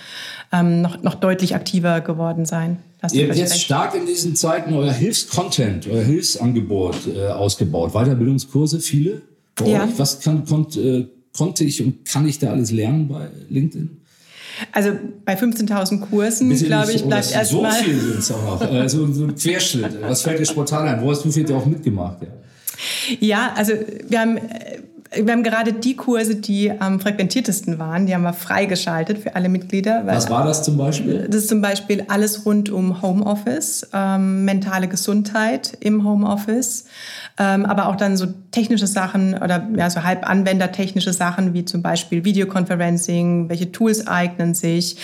ähm, 0.53 0.83
noch, 0.83 1.03
noch 1.03 1.14
deutlich 1.16 1.55
aktiver 1.55 2.01
geworden 2.01 2.46
sein. 2.46 2.79
Ihr 3.12 3.29
habt 3.29 3.37
jetzt 3.37 3.53
recht. 3.53 3.64
stark 3.64 3.94
in 3.94 4.07
diesen 4.07 4.37
Zeiten 4.37 4.72
euer 4.75 4.92
Hilfscontent, 4.92 5.87
euer 5.88 6.03
Hilfsangebot 6.03 6.96
äh, 7.14 7.29
ausgebaut. 7.29 7.92
Weiterbildungskurse, 7.92 8.81
viele 8.81 9.22
bei 9.55 9.68
ja. 9.68 9.85
euch. 9.85 9.90
Was 9.99 10.20
kann, 10.20 10.44
konnt, 10.44 10.77
äh, 10.77 11.07
konnte 11.37 11.64
ich 11.64 11.83
und 11.83 12.05
kann 12.05 12.27
ich 12.27 12.38
da 12.38 12.51
alles 12.51 12.70
lernen 12.70 13.09
bei 13.09 13.29
LinkedIn? 13.49 14.01
Also 14.72 14.92
bei 15.24 15.34
15.000 15.34 16.00
Kursen, 16.00 16.56
glaube 16.56 16.92
ich, 16.92 17.04
bleibt 17.04 17.32
erstmal. 17.32 17.72
So 17.72 17.84
viel 17.84 18.00
sind 18.00 18.18
es 18.18 18.30
auch 18.30 18.60
noch. 18.60 18.72
Äh, 18.72 18.88
so, 18.88 19.12
so 19.12 19.24
ein 19.24 19.34
Querschnitt. 19.34 20.00
Was 20.00 20.22
fällt 20.22 20.40
dir 20.40 20.46
spontan 20.46 20.86
ein? 20.88 21.02
Wo 21.02 21.10
hast 21.10 21.24
du 21.24 21.30
viel 21.30 21.50
auch 21.52 21.66
mitgemacht? 21.66 22.22
Ja. 22.22 22.28
Ja, 23.20 23.52
also 23.56 23.72
wir 24.08 24.20
haben 24.20 24.38
wir 25.14 25.32
haben 25.32 25.42
gerade 25.42 25.72
die 25.72 25.94
Kurse, 25.94 26.36
die 26.36 26.70
am 26.70 27.00
frequentiertesten 27.00 27.78
waren, 27.78 28.06
die 28.06 28.14
haben 28.14 28.22
wir 28.22 28.32
freigeschaltet 28.32 29.18
für 29.18 29.36
alle 29.36 29.48
Mitglieder. 29.48 30.02
Was 30.04 30.28
war 30.30 30.44
das 30.44 30.62
zum 30.62 30.76
Beispiel? 30.76 31.26
Das 31.28 31.42
ist 31.42 31.48
zum 31.48 31.60
Beispiel 31.60 32.04
alles 32.08 32.44
rund 32.44 32.70
um 32.70 33.02
Homeoffice, 33.02 33.88
ähm, 33.92 34.44
mentale 34.44 34.88
Gesundheit 34.88 35.76
im 35.80 36.04
Homeoffice, 36.04 36.86
ähm, 37.38 37.66
aber 37.66 37.88
auch 37.88 37.96
dann 37.96 38.16
so 38.16 38.26
technische 38.50 38.86
Sachen 38.86 39.34
oder 39.34 39.68
ja, 39.76 39.90
so 39.90 40.02
halb 40.02 40.28
anwendertechnische 40.28 41.12
Sachen 41.12 41.54
wie 41.54 41.64
zum 41.64 41.82
Beispiel 41.82 42.24
Videoconferencing, 42.24 43.48
welche 43.48 43.70
Tools 43.70 44.06
eignen 44.06 44.54
sich, 44.54 44.96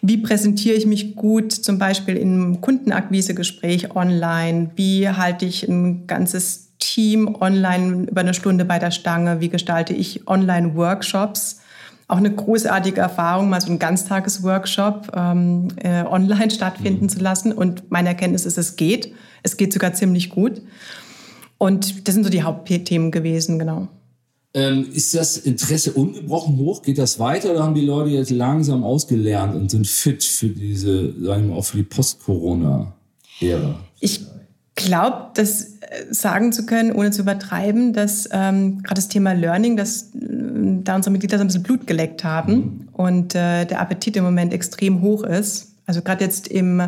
wie 0.00 0.18
präsentiere 0.18 0.76
ich 0.76 0.86
mich 0.86 1.16
gut 1.16 1.52
zum 1.52 1.78
Beispiel 1.78 2.16
im 2.16 2.60
Kundenakquisegespräch 2.60 3.96
online, 3.96 4.70
wie 4.76 5.08
halte 5.08 5.44
ich 5.46 5.66
ein 5.66 6.06
ganzes 6.06 6.69
Team 6.80 7.36
online 7.40 8.08
über 8.10 8.22
eine 8.22 8.34
Stunde 8.34 8.64
bei 8.64 8.78
der 8.78 8.90
Stange? 8.90 9.40
Wie 9.40 9.48
gestalte 9.48 9.92
ich 9.92 10.26
Online-Workshops? 10.26 11.60
Auch 12.08 12.16
eine 12.16 12.34
großartige 12.34 13.00
Erfahrung, 13.00 13.50
mal 13.50 13.60
so 13.60 13.68
einen 13.68 13.78
Ganztagesworkshop 13.78 15.12
ähm, 15.14 15.68
äh, 15.76 16.02
online 16.02 16.50
stattfinden 16.50 17.04
mhm. 17.04 17.08
zu 17.08 17.20
lassen. 17.20 17.52
Und 17.52 17.90
meine 17.90 18.08
Erkenntnis 18.08 18.46
ist, 18.46 18.58
es 18.58 18.74
geht. 18.74 19.12
Es 19.44 19.56
geht 19.56 19.72
sogar 19.72 19.92
ziemlich 19.92 20.30
gut. 20.30 20.60
Und 21.58 22.08
das 22.08 22.14
sind 22.14 22.24
so 22.24 22.30
die 22.30 22.42
Hauptthemen 22.42 23.10
gewesen, 23.12 23.58
genau. 23.58 23.88
Ähm, 24.52 24.86
ist 24.92 25.14
das 25.14 25.36
Interesse 25.36 25.92
ungebrochen 25.92 26.56
hoch? 26.56 26.82
Geht 26.82 26.98
das 26.98 27.20
weiter 27.20 27.52
oder 27.52 27.62
haben 27.62 27.74
die 27.74 27.84
Leute 27.84 28.10
jetzt 28.10 28.30
langsam 28.30 28.82
ausgelernt 28.82 29.54
und 29.54 29.70
sind 29.70 29.86
fit 29.86 30.24
für 30.24 30.48
diese, 30.48 31.12
sagen 31.22 31.44
wir 31.44 31.54
mal, 31.54 31.58
auch 31.58 31.64
für 31.64 31.76
die 31.76 31.84
Post-Corona-Ära? 31.84 33.78
Ich 34.00 34.22
glaube, 34.74 35.30
das 35.34 35.78
äh, 35.80 36.06
sagen 36.10 36.52
zu 36.52 36.66
können, 36.66 36.92
ohne 36.92 37.10
zu 37.10 37.22
übertreiben, 37.22 37.92
dass 37.92 38.28
ähm, 38.32 38.82
gerade 38.82 38.96
das 38.96 39.08
Thema 39.08 39.32
Learning, 39.32 39.76
dass 39.76 40.14
äh, 40.14 40.18
da 40.82 40.96
unsere 40.96 41.12
Mitglieder 41.12 41.38
so 41.38 41.44
ein 41.44 41.48
bisschen 41.48 41.62
Blut 41.62 41.86
geleckt 41.86 42.24
haben 42.24 42.54
mhm. 42.54 42.88
und 42.92 43.34
äh, 43.34 43.64
der 43.64 43.80
Appetit 43.80 44.16
im 44.16 44.24
Moment 44.24 44.52
extrem 44.52 45.00
hoch 45.02 45.24
ist. 45.24 45.74
Also 45.86 46.02
gerade 46.02 46.24
jetzt 46.24 46.48
im 46.48 46.82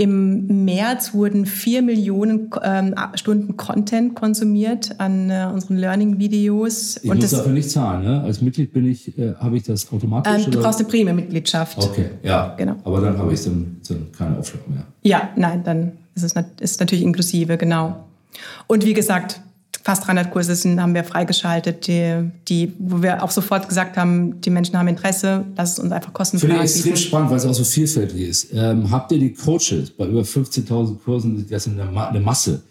im 0.00 0.64
März 0.64 1.12
wurden 1.12 1.44
vier 1.44 1.82
Millionen 1.82 2.50
ähm, 2.62 2.94
Stunden 3.14 3.56
Content 3.56 4.14
konsumiert 4.14 4.94
an 4.98 5.28
äh, 5.28 5.48
unseren 5.52 5.76
Learning-Videos. 5.76 6.98
Ich 7.02 7.10
und 7.10 7.16
muss 7.16 7.30
das, 7.30 7.40
dafür 7.40 7.52
nicht 7.52 7.68
zahlen, 7.68 8.04
ne? 8.04 8.20
Als 8.22 8.40
Mitglied 8.40 8.72
bin 8.72 8.86
ich, 8.86 9.18
äh, 9.18 9.34
habe 9.34 9.56
ich 9.56 9.64
das 9.64 9.92
automatisch? 9.92 10.46
Ähm, 10.46 10.52
du 10.52 10.62
brauchst 10.62 10.78
eine 10.78 10.88
Premium-Mitgliedschaft. 10.88 11.78
Okay, 11.78 12.10
ja. 12.22 12.54
Genau. 12.56 12.76
Aber 12.84 13.00
dann 13.00 13.18
habe 13.18 13.34
ich 13.34 13.42
dann, 13.42 13.80
dann 13.88 14.12
keine 14.16 14.38
Aufschlag 14.38 14.70
mehr. 14.70 14.86
Ja, 15.02 15.30
nein, 15.34 15.64
dann 15.64 15.92
ist 16.22 16.36
es 16.36 16.70
ist 16.72 16.80
natürlich 16.80 17.04
inklusive, 17.04 17.56
genau. 17.56 18.04
Und 18.66 18.84
wie 18.84 18.94
gesagt, 18.94 19.40
fast 19.82 20.06
300 20.06 20.30
Kurse 20.30 20.54
sind, 20.54 20.80
haben 20.80 20.94
wir 20.94 21.02
freigeschaltet, 21.02 21.86
die, 21.86 22.30
die, 22.48 22.72
wo 22.78 23.02
wir 23.02 23.22
auch 23.22 23.30
sofort 23.30 23.68
gesagt 23.68 23.96
haben, 23.96 24.40
die 24.40 24.50
Menschen 24.50 24.76
haben 24.78 24.88
Interesse, 24.88 25.44
lass 25.56 25.72
es 25.72 25.78
uns 25.78 25.92
einfach 25.92 26.12
kostenfrei 26.12 26.48
Finde 26.48 26.64
ich 26.64 26.70
extrem 26.70 26.96
spannend, 26.96 27.30
weil 27.30 27.38
es 27.38 27.46
auch 27.46 27.54
so 27.54 27.64
vielfältig 27.64 28.28
ist. 28.28 28.48
Ähm, 28.52 28.90
habt 28.90 29.12
ihr 29.12 29.18
die 29.18 29.32
Coaches 29.32 29.90
bei 29.90 30.06
über 30.06 30.20
15.000 30.20 30.98
Kursen, 30.98 31.46
das 31.48 31.66
ist 31.66 31.72
eine, 31.72 32.08
eine 32.08 32.20
Masse, 32.20 32.62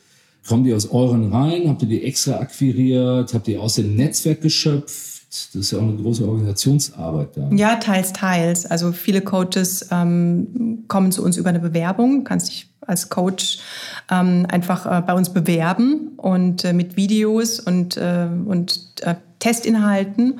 kommen 0.47 0.63
die 0.63 0.73
aus 0.73 0.89
euren 0.89 1.31
Reihen? 1.31 1.67
Habt 1.69 1.81
ihr 1.81 1.87
die 1.87 2.03
extra 2.03 2.39
akquiriert? 2.39 3.33
Habt 3.33 3.47
ihr 3.47 3.61
aus 3.61 3.75
dem 3.75 3.95
Netzwerk 3.95 4.41
geschöpft? 4.41 5.16
Das 5.53 5.55
ist 5.55 5.71
ja 5.71 5.79
auch 5.79 5.83
eine 5.83 5.95
große 5.95 6.27
Organisationsarbeit 6.27 7.29
da. 7.35 7.49
Ja, 7.51 7.75
teils, 7.75 8.13
teils. 8.13 8.65
Also 8.65 8.91
viele 8.91 9.21
Coaches 9.21 9.87
ähm, 9.91 10.83
kommen 10.87 11.11
zu 11.11 11.23
uns 11.23 11.37
über 11.37 11.49
eine 11.49 11.59
Bewerbung. 11.59 12.19
Du 12.19 12.23
kannst 12.23 12.49
dich 12.49 12.69
als 12.81 13.09
Coach 13.09 13.59
ähm, 14.09 14.45
einfach 14.49 14.85
äh, 14.85 15.01
bei 15.01 15.13
uns 15.13 15.31
bewerben 15.31 16.11
und 16.17 16.63
äh, 16.63 16.73
mit 16.73 16.95
Videos 16.95 17.59
und, 17.59 17.97
äh, 17.97 18.27
und 18.45 18.79
äh, 19.01 19.15
Testinhalten. 19.39 20.39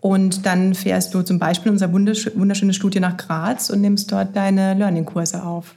Und 0.00 0.46
dann 0.46 0.74
fährst 0.74 1.12
du 1.14 1.22
zum 1.22 1.38
Beispiel 1.38 1.68
in 1.68 1.74
unser 1.74 1.92
wunderschöne 1.92 2.72
Studie 2.72 3.00
nach 3.00 3.16
Graz 3.16 3.68
und 3.68 3.82
nimmst 3.82 4.10
dort 4.10 4.34
deine 4.34 4.74
Learning-Kurse 4.74 5.42
auf. 5.42 5.74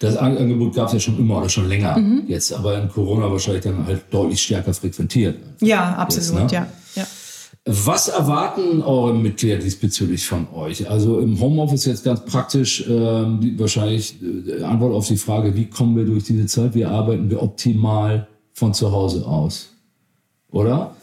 Das 0.00 0.16
Angebot 0.16 0.74
gab 0.74 0.86
es 0.86 0.94
ja 0.94 1.00
schon 1.00 1.18
immer 1.18 1.38
oder 1.38 1.48
schon 1.50 1.68
länger 1.68 1.98
mhm. 1.98 2.22
jetzt, 2.26 2.54
aber 2.54 2.80
in 2.80 2.88
Corona 2.88 3.30
wahrscheinlich 3.30 3.62
dann 3.62 3.86
halt 3.86 4.02
deutlich 4.10 4.40
stärker 4.40 4.72
frequentiert. 4.72 5.36
Ja, 5.60 5.94
absolut, 5.94 6.40
jetzt, 6.40 6.52
ne? 6.52 6.58
ja. 6.58 6.66
Was 7.66 8.08
erwarten 8.08 8.80
eure 8.80 9.14
Mitglieder 9.14 9.58
diesbezüglich 9.58 10.26
von 10.26 10.48
euch? 10.54 10.88
Also 10.88 11.20
im 11.20 11.38
Homeoffice 11.40 11.84
jetzt 11.84 12.04
ganz 12.04 12.24
praktisch 12.24 12.86
ähm, 12.88 13.58
wahrscheinlich 13.58 14.16
äh, 14.22 14.62
Antwort 14.62 14.94
auf 14.94 15.06
die 15.06 15.18
Frage, 15.18 15.54
wie 15.56 15.66
kommen 15.66 15.94
wir 15.94 16.06
durch 16.06 16.24
diese 16.24 16.46
Zeit? 16.46 16.74
Wie 16.74 16.86
arbeiten 16.86 17.28
wir 17.28 17.42
optimal 17.42 18.28
von 18.54 18.72
zu 18.72 18.92
Hause 18.92 19.26
aus? 19.26 19.74
Oder? 20.50 20.96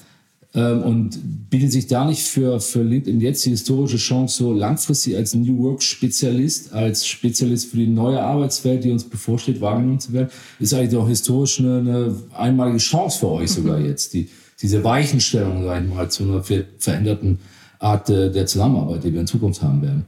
Ähm, 0.56 0.82
und 0.82 1.50
bietet 1.52 1.72
sich 1.72 1.86
da 1.86 2.06
nicht 2.06 2.24
für, 2.24 2.60
für 2.60 2.82
LinkedIn 2.82 3.22
jetzt 3.22 3.46
die 3.46 3.52
historische 3.52 3.98
Chance, 3.98 4.38
so 4.38 4.52
langfristig 4.52 5.16
als 5.16 5.36
New 5.36 5.60
Work-Spezialist, 5.60 6.74
als 6.74 7.06
Spezialist 7.06 7.70
für 7.70 7.78
die 7.78 7.88
neue 7.88 8.20
Arbeitswelt, 8.20 8.84
die 8.84 8.90
uns 8.90 9.04
bevorsteht, 9.04 9.62
wahrgenommen 9.62 10.00
zu 10.00 10.12
werden? 10.12 10.30
Ist 10.60 10.74
eigentlich 10.74 11.00
auch 11.00 11.08
historisch 11.08 11.60
eine, 11.60 11.78
eine 11.78 12.16
einmalige 12.36 12.80
Chance 12.80 13.20
für 13.20 13.28
euch 13.28 13.52
sogar 13.52 13.78
mhm. 13.78 13.86
jetzt, 13.86 14.16
die 14.16 14.30
diese 14.62 14.84
Weichenstellung, 14.84 15.64
sag 15.64 15.84
ich 15.84 15.94
mal, 15.94 16.10
zu 16.10 16.24
einer 16.24 16.44
veränderten 16.44 17.40
Art 17.80 18.10
der 18.10 18.46
Zusammenarbeit, 18.46 19.04
die 19.04 19.14
wir 19.14 19.22
in 19.22 19.28
Zukunft 19.28 19.62
haben 19.62 19.82
werden. 19.82 20.06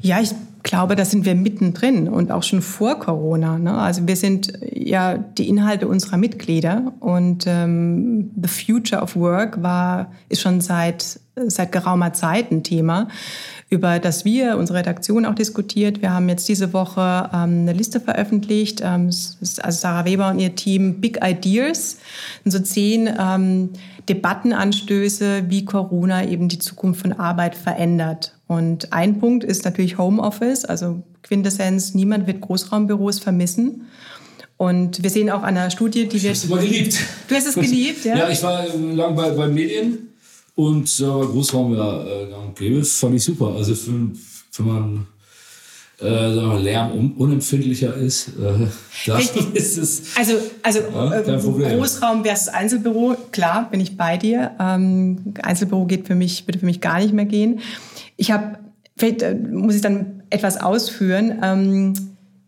Ja, 0.00 0.20
ich 0.20 0.34
glaube, 0.62 0.96
da 0.96 1.04
sind 1.04 1.24
wir 1.24 1.34
mittendrin 1.34 2.08
und 2.08 2.30
auch 2.30 2.42
schon 2.42 2.62
vor 2.62 2.98
Corona. 2.98 3.58
Ne? 3.58 3.72
Also 3.72 4.06
wir 4.06 4.16
sind 4.16 4.52
ja 4.72 5.16
die 5.16 5.48
Inhalte 5.48 5.88
unserer 5.88 6.16
Mitglieder 6.16 6.92
und 7.00 7.44
ähm, 7.46 8.30
The 8.40 8.48
Future 8.48 9.02
of 9.02 9.16
Work 9.16 9.62
war 9.62 10.12
ist 10.28 10.40
schon 10.42 10.60
seit 10.60 11.20
seit 11.46 11.72
geraumer 11.72 12.12
Zeit 12.12 12.50
ein 12.50 12.62
Thema 12.62 13.08
über 13.70 14.00
das 14.00 14.24
wir, 14.24 14.58
unsere 14.58 14.80
Redaktion 14.80 15.24
auch 15.24 15.34
diskutiert. 15.36 16.02
Wir 16.02 16.12
haben 16.12 16.28
jetzt 16.28 16.48
diese 16.48 16.72
Woche 16.72 17.30
ähm, 17.32 17.60
eine 17.60 17.72
Liste 17.72 18.00
veröffentlicht, 18.00 18.80
ähm, 18.80 19.06
also 19.06 19.70
Sarah 19.70 20.04
Weber 20.04 20.28
und 20.28 20.40
ihr 20.40 20.56
Team 20.56 21.00
Big 21.00 21.20
Ideas, 21.24 21.98
so 22.44 22.58
zehn 22.58 23.08
ähm, 23.18 23.70
Debattenanstöße, 24.08 25.44
wie 25.48 25.64
Corona 25.64 26.26
eben 26.26 26.48
die 26.48 26.58
Zukunft 26.58 27.02
von 27.02 27.12
Arbeit 27.12 27.54
verändert. 27.54 28.34
Und 28.48 28.92
ein 28.92 29.20
Punkt 29.20 29.44
ist 29.44 29.64
natürlich 29.64 29.98
Homeoffice, 29.98 30.64
also 30.64 31.04
Quintessenz, 31.22 31.94
niemand 31.94 32.26
wird 32.26 32.40
Großraumbüros 32.40 33.20
vermissen. 33.20 33.86
Und 34.56 35.02
wir 35.02 35.10
sehen 35.10 35.30
auch 35.30 35.42
an 35.42 35.56
einer 35.56 35.70
Studie, 35.70 36.08
die 36.08 36.20
wir. 36.20 36.32
Ich 36.32 36.42
habe 36.42 36.44
es 36.44 36.44
immer 36.44 36.58
geliebt. 36.58 36.98
Du 37.28 37.34
hast 37.36 37.46
es 37.46 37.54
geliebt, 37.54 38.04
ja? 38.04 38.16
Ja, 38.16 38.28
ich 38.28 38.42
war 38.42 38.66
lang 38.76 39.14
bei, 39.14 39.30
bei 39.30 39.46
Medien 39.46 40.09
und 40.68 41.00
äh, 41.00 41.04
Großraum 41.04 41.74
ja 41.74 42.04
äh, 42.04 42.30
gang 42.30 42.54
gäbe, 42.56 42.84
fand 42.84 43.14
ich 43.14 43.24
super. 43.24 43.54
Also 43.56 43.74
für, 43.74 43.92
wenn 44.56 44.66
man 44.66 45.06
äh, 46.00 46.34
sagen 46.34 46.50
wir, 46.50 46.60
Lärm 46.60 47.12
unempfindlicher 47.16 47.94
ist, 47.94 48.28
äh, 48.28 48.66
dann 49.06 49.20
ist 49.54 49.78
es. 49.78 50.16
Also, 50.16 50.34
also 50.62 50.80
ja, 50.80 51.20
äh, 51.20 51.76
Großraum 51.76 52.24
versus 52.24 52.48
Einzelbüro, 52.48 53.16
klar, 53.32 53.70
bin 53.70 53.80
ich 53.80 53.96
bei 53.96 54.16
dir. 54.16 54.52
Ähm, 54.60 55.34
Einzelbüro 55.42 55.86
geht 55.86 56.06
für 56.06 56.14
mich, 56.14 56.46
würde 56.46 56.58
für 56.58 56.66
mich 56.66 56.80
gar 56.80 56.98
nicht 56.98 57.12
mehr 57.12 57.26
gehen. 57.26 57.60
Ich 58.16 58.30
habe, 58.30 58.58
vielleicht 58.96 59.22
äh, 59.22 59.34
muss 59.34 59.74
ich 59.74 59.82
dann 59.82 60.22
etwas 60.30 60.60
ausführen. 60.60 61.40
Ähm, 61.42 61.94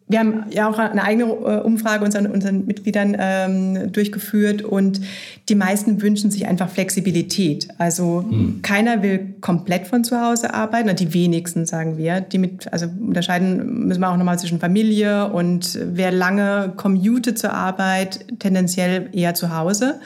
wir 0.09 0.19
haben 0.19 0.45
ja 0.51 0.69
auch 0.69 0.79
eine 0.79 1.03
eigene 1.03 1.25
äh, 1.25 1.61
Umfrage 1.61 2.05
unseren, 2.05 2.27
unseren 2.27 2.67
Mitgliedern 2.67 3.17
ähm, 3.19 3.93
durchgeführt 3.93 4.63
und 4.63 5.01
die 5.49 5.55
meisten 5.55 6.03
wünschen 6.03 6.31
sich 6.31 6.47
einfach 6.47 6.69
Flexibilität. 6.69 7.69
Also 7.79 8.25
hm. 8.29 8.61
keiner 8.63 9.03
will 9.03 9.35
komplett 9.41 9.87
von 9.87 10.05
zu 10.05 10.21
Hause 10.21 10.53
arbeiten, 10.55 10.95
die 10.97 11.15
wenigsten 11.15 11.67
sagen 11.67 11.97
wir. 11.97 12.21
Die 12.21 12.39
mit, 12.39 12.73
also 12.73 12.87
unterscheiden 12.87 13.87
müssen 13.87 14.01
wir 14.01 14.11
auch 14.11 14.17
nochmal 14.17 14.39
zwischen 14.39 14.61
Familie 14.61 15.33
und 15.33 15.79
wer 15.83 16.13
lange 16.13 16.73
commutet 16.77 17.39
zur 17.39 17.55
Arbeit, 17.55 18.27
tendenziell 18.39 19.09
eher 19.13 19.35
zu 19.35 19.57
Hause. 19.57 20.01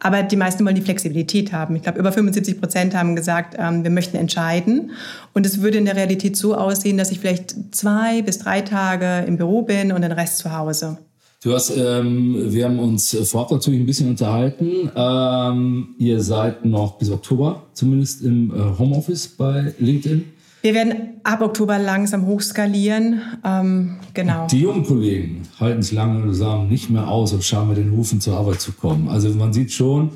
Aber 0.00 0.22
die 0.22 0.36
meisten 0.36 0.64
wollen 0.64 0.74
die 0.74 0.82
Flexibilität 0.82 1.52
haben. 1.52 1.76
Ich 1.76 1.82
glaube, 1.82 1.98
über 1.98 2.12
75 2.12 2.60
Prozent 2.60 2.94
haben 2.94 3.14
gesagt, 3.14 3.54
ähm, 3.58 3.84
wir 3.84 3.90
möchten 3.90 4.16
entscheiden. 4.16 4.90
Und 5.34 5.44
es 5.44 5.60
würde 5.60 5.78
in 5.78 5.84
der 5.84 5.96
Realität 5.96 6.36
so 6.36 6.54
aussehen, 6.54 6.96
dass 6.96 7.10
ich 7.10 7.18
vielleicht 7.18 7.74
zwei 7.74 8.22
bis 8.22 8.38
drei 8.38 8.62
Tage 8.62 9.26
im 9.26 9.36
Büro 9.36 9.62
bin 9.62 9.92
und 9.92 10.02
den 10.02 10.12
Rest 10.12 10.38
zu 10.38 10.56
Hause. 10.56 10.96
Du 11.42 11.52
hast, 11.52 11.76
ähm, 11.76 12.36
wir 12.52 12.64
haben 12.64 12.78
uns 12.78 13.14
vorab 13.24 13.50
natürlich 13.50 13.80
ein 13.80 13.84
bisschen 13.84 14.08
unterhalten. 14.08 14.90
Ähm, 14.96 15.88
ihr 15.98 16.22
seid 16.22 16.64
noch 16.64 16.96
bis 16.96 17.10
Oktober 17.10 17.64
zumindest 17.74 18.22
im 18.22 18.50
äh, 18.50 18.78
Homeoffice 18.78 19.28
bei 19.28 19.74
LinkedIn. 19.78 20.24
Wir 20.62 20.72
werden 20.72 21.20
ab 21.24 21.42
Oktober 21.42 21.78
langsam 21.78 22.26
hochskalieren. 22.26 23.20
Ähm, 23.44 23.96
genau. 24.14 24.46
Die 24.46 24.60
jungen 24.60 24.86
Kollegen 24.86 25.42
halten 25.60 25.80
es 25.80 25.92
langsam 25.92 26.68
nicht 26.68 26.88
mehr 26.88 27.08
aus 27.08 27.34
und 27.34 27.44
schauen 27.44 27.68
mit 27.68 27.76
den 27.76 27.90
Hufen 27.92 28.22
zur 28.22 28.38
Arbeit 28.38 28.62
zu 28.62 28.72
kommen. 28.72 29.10
Also 29.10 29.28
man 29.28 29.52
sieht 29.52 29.70
schon, 29.72 30.12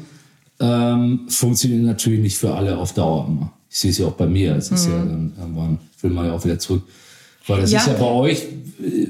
ähm, 0.60 1.26
funktioniert 1.28 1.82
natürlich 1.82 2.20
nicht 2.20 2.38
für 2.38 2.54
alle 2.54 2.78
auf 2.78 2.94
Dauer 2.94 3.26
immer. 3.28 3.52
Ich 3.70 3.78
sehe 3.78 3.90
es 3.90 3.98
ja 3.98 4.06
auch 4.06 4.12
bei 4.12 4.26
mir. 4.26 4.56
Es 4.56 4.70
ist 4.70 4.86
mhm. 4.86 4.92
ja 4.92 4.98
dann 4.98 5.32
irgendwann 5.38 5.78
will 6.00 6.10
man 6.10 6.26
ja 6.26 6.32
auch 6.32 6.44
wieder 6.44 6.58
zurück. 6.58 6.82
Weil 7.46 7.62
das 7.62 7.72
ja. 7.72 7.80
ist 7.80 7.86
ja 7.88 7.92
bei 7.94 8.06
euch. 8.06 8.42
Äh, 8.82 9.08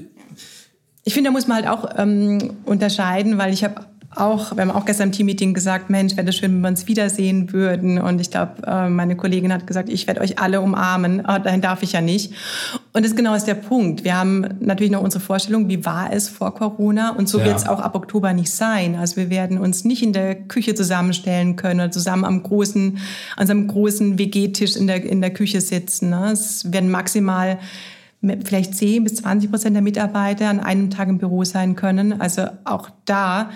ich 1.04 1.14
finde, 1.14 1.28
da 1.28 1.32
muss 1.32 1.46
man 1.46 1.56
halt 1.56 1.68
auch 1.68 1.88
ähm, 1.96 2.56
unterscheiden, 2.64 3.38
weil 3.38 3.52
ich 3.52 3.64
habe 3.64 3.86
auch, 4.20 4.56
wir 4.56 4.62
haben 4.62 4.70
auch 4.70 4.84
gestern 4.84 5.08
im 5.08 5.12
Teammeeting 5.12 5.54
gesagt, 5.54 5.90
Mensch, 5.90 6.16
wäre 6.16 6.26
das 6.26 6.36
schön, 6.36 6.52
wenn 6.52 6.60
wir 6.60 6.68
uns 6.68 6.86
wiedersehen 6.86 7.52
würden. 7.52 7.98
Und 8.00 8.20
ich 8.20 8.30
glaube, 8.30 8.62
äh, 8.66 8.88
meine 8.88 9.16
Kollegin 9.16 9.52
hat 9.52 9.66
gesagt, 9.66 9.88
ich 9.88 10.06
werde 10.06 10.20
euch 10.20 10.38
alle 10.38 10.60
umarmen. 10.60 11.20
Oh, 11.26 11.38
dahin 11.38 11.60
darf 11.60 11.82
ich 11.82 11.92
ja 11.92 12.00
nicht. 12.00 12.32
Und 12.92 13.04
das 13.04 13.14
genau 13.14 13.34
ist 13.34 13.46
der 13.46 13.54
Punkt. 13.54 14.04
Wir 14.04 14.16
haben 14.16 14.46
natürlich 14.60 14.92
noch 14.92 15.02
unsere 15.02 15.22
Vorstellung, 15.22 15.68
wie 15.68 15.84
war 15.84 16.12
es 16.12 16.28
vor 16.28 16.54
Corona? 16.54 17.10
Und 17.10 17.28
so 17.28 17.38
ja. 17.38 17.46
wird 17.46 17.56
es 17.58 17.68
auch 17.68 17.80
ab 17.80 17.94
Oktober 17.94 18.32
nicht 18.32 18.50
sein. 18.50 18.96
Also 18.96 19.16
wir 19.16 19.30
werden 19.30 19.58
uns 19.58 19.84
nicht 19.84 20.02
in 20.02 20.12
der 20.12 20.34
Küche 20.34 20.74
zusammenstellen 20.74 21.56
können 21.56 21.80
oder 21.80 21.90
zusammen 21.90 22.24
am 22.24 22.42
großen, 22.42 22.98
an 23.36 23.40
unserem 23.40 23.68
großen 23.68 24.18
WG-Tisch 24.18 24.76
in 24.76 24.86
der, 24.86 25.04
in 25.04 25.20
der 25.20 25.30
Küche 25.30 25.60
sitzen. 25.60 26.10
Ne? 26.10 26.30
Es 26.32 26.72
werden 26.72 26.90
maximal 26.90 27.58
vielleicht 28.44 28.74
10 28.74 29.04
bis 29.04 29.16
20 29.16 29.50
Prozent 29.50 29.76
der 29.76 29.82
Mitarbeiter 29.82 30.48
an 30.48 30.60
einem 30.60 30.90
Tag 30.90 31.08
im 31.08 31.18
Büro 31.18 31.44
sein 31.44 31.76
können. 31.76 32.20
Also 32.20 32.46
auch 32.64 32.90
da 33.04 33.50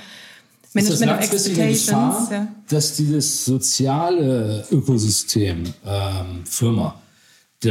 Management 0.75 1.13
of 1.13 1.19
Expectations. 1.19 1.87
Gefahr, 1.87 2.29
ja. 2.31 2.49
dass 2.69 2.97
dieses 2.97 3.45
soziale 3.45 4.65
Ökosystem 4.71 5.65
ähm, 5.87 6.45
Firma, 6.45 6.95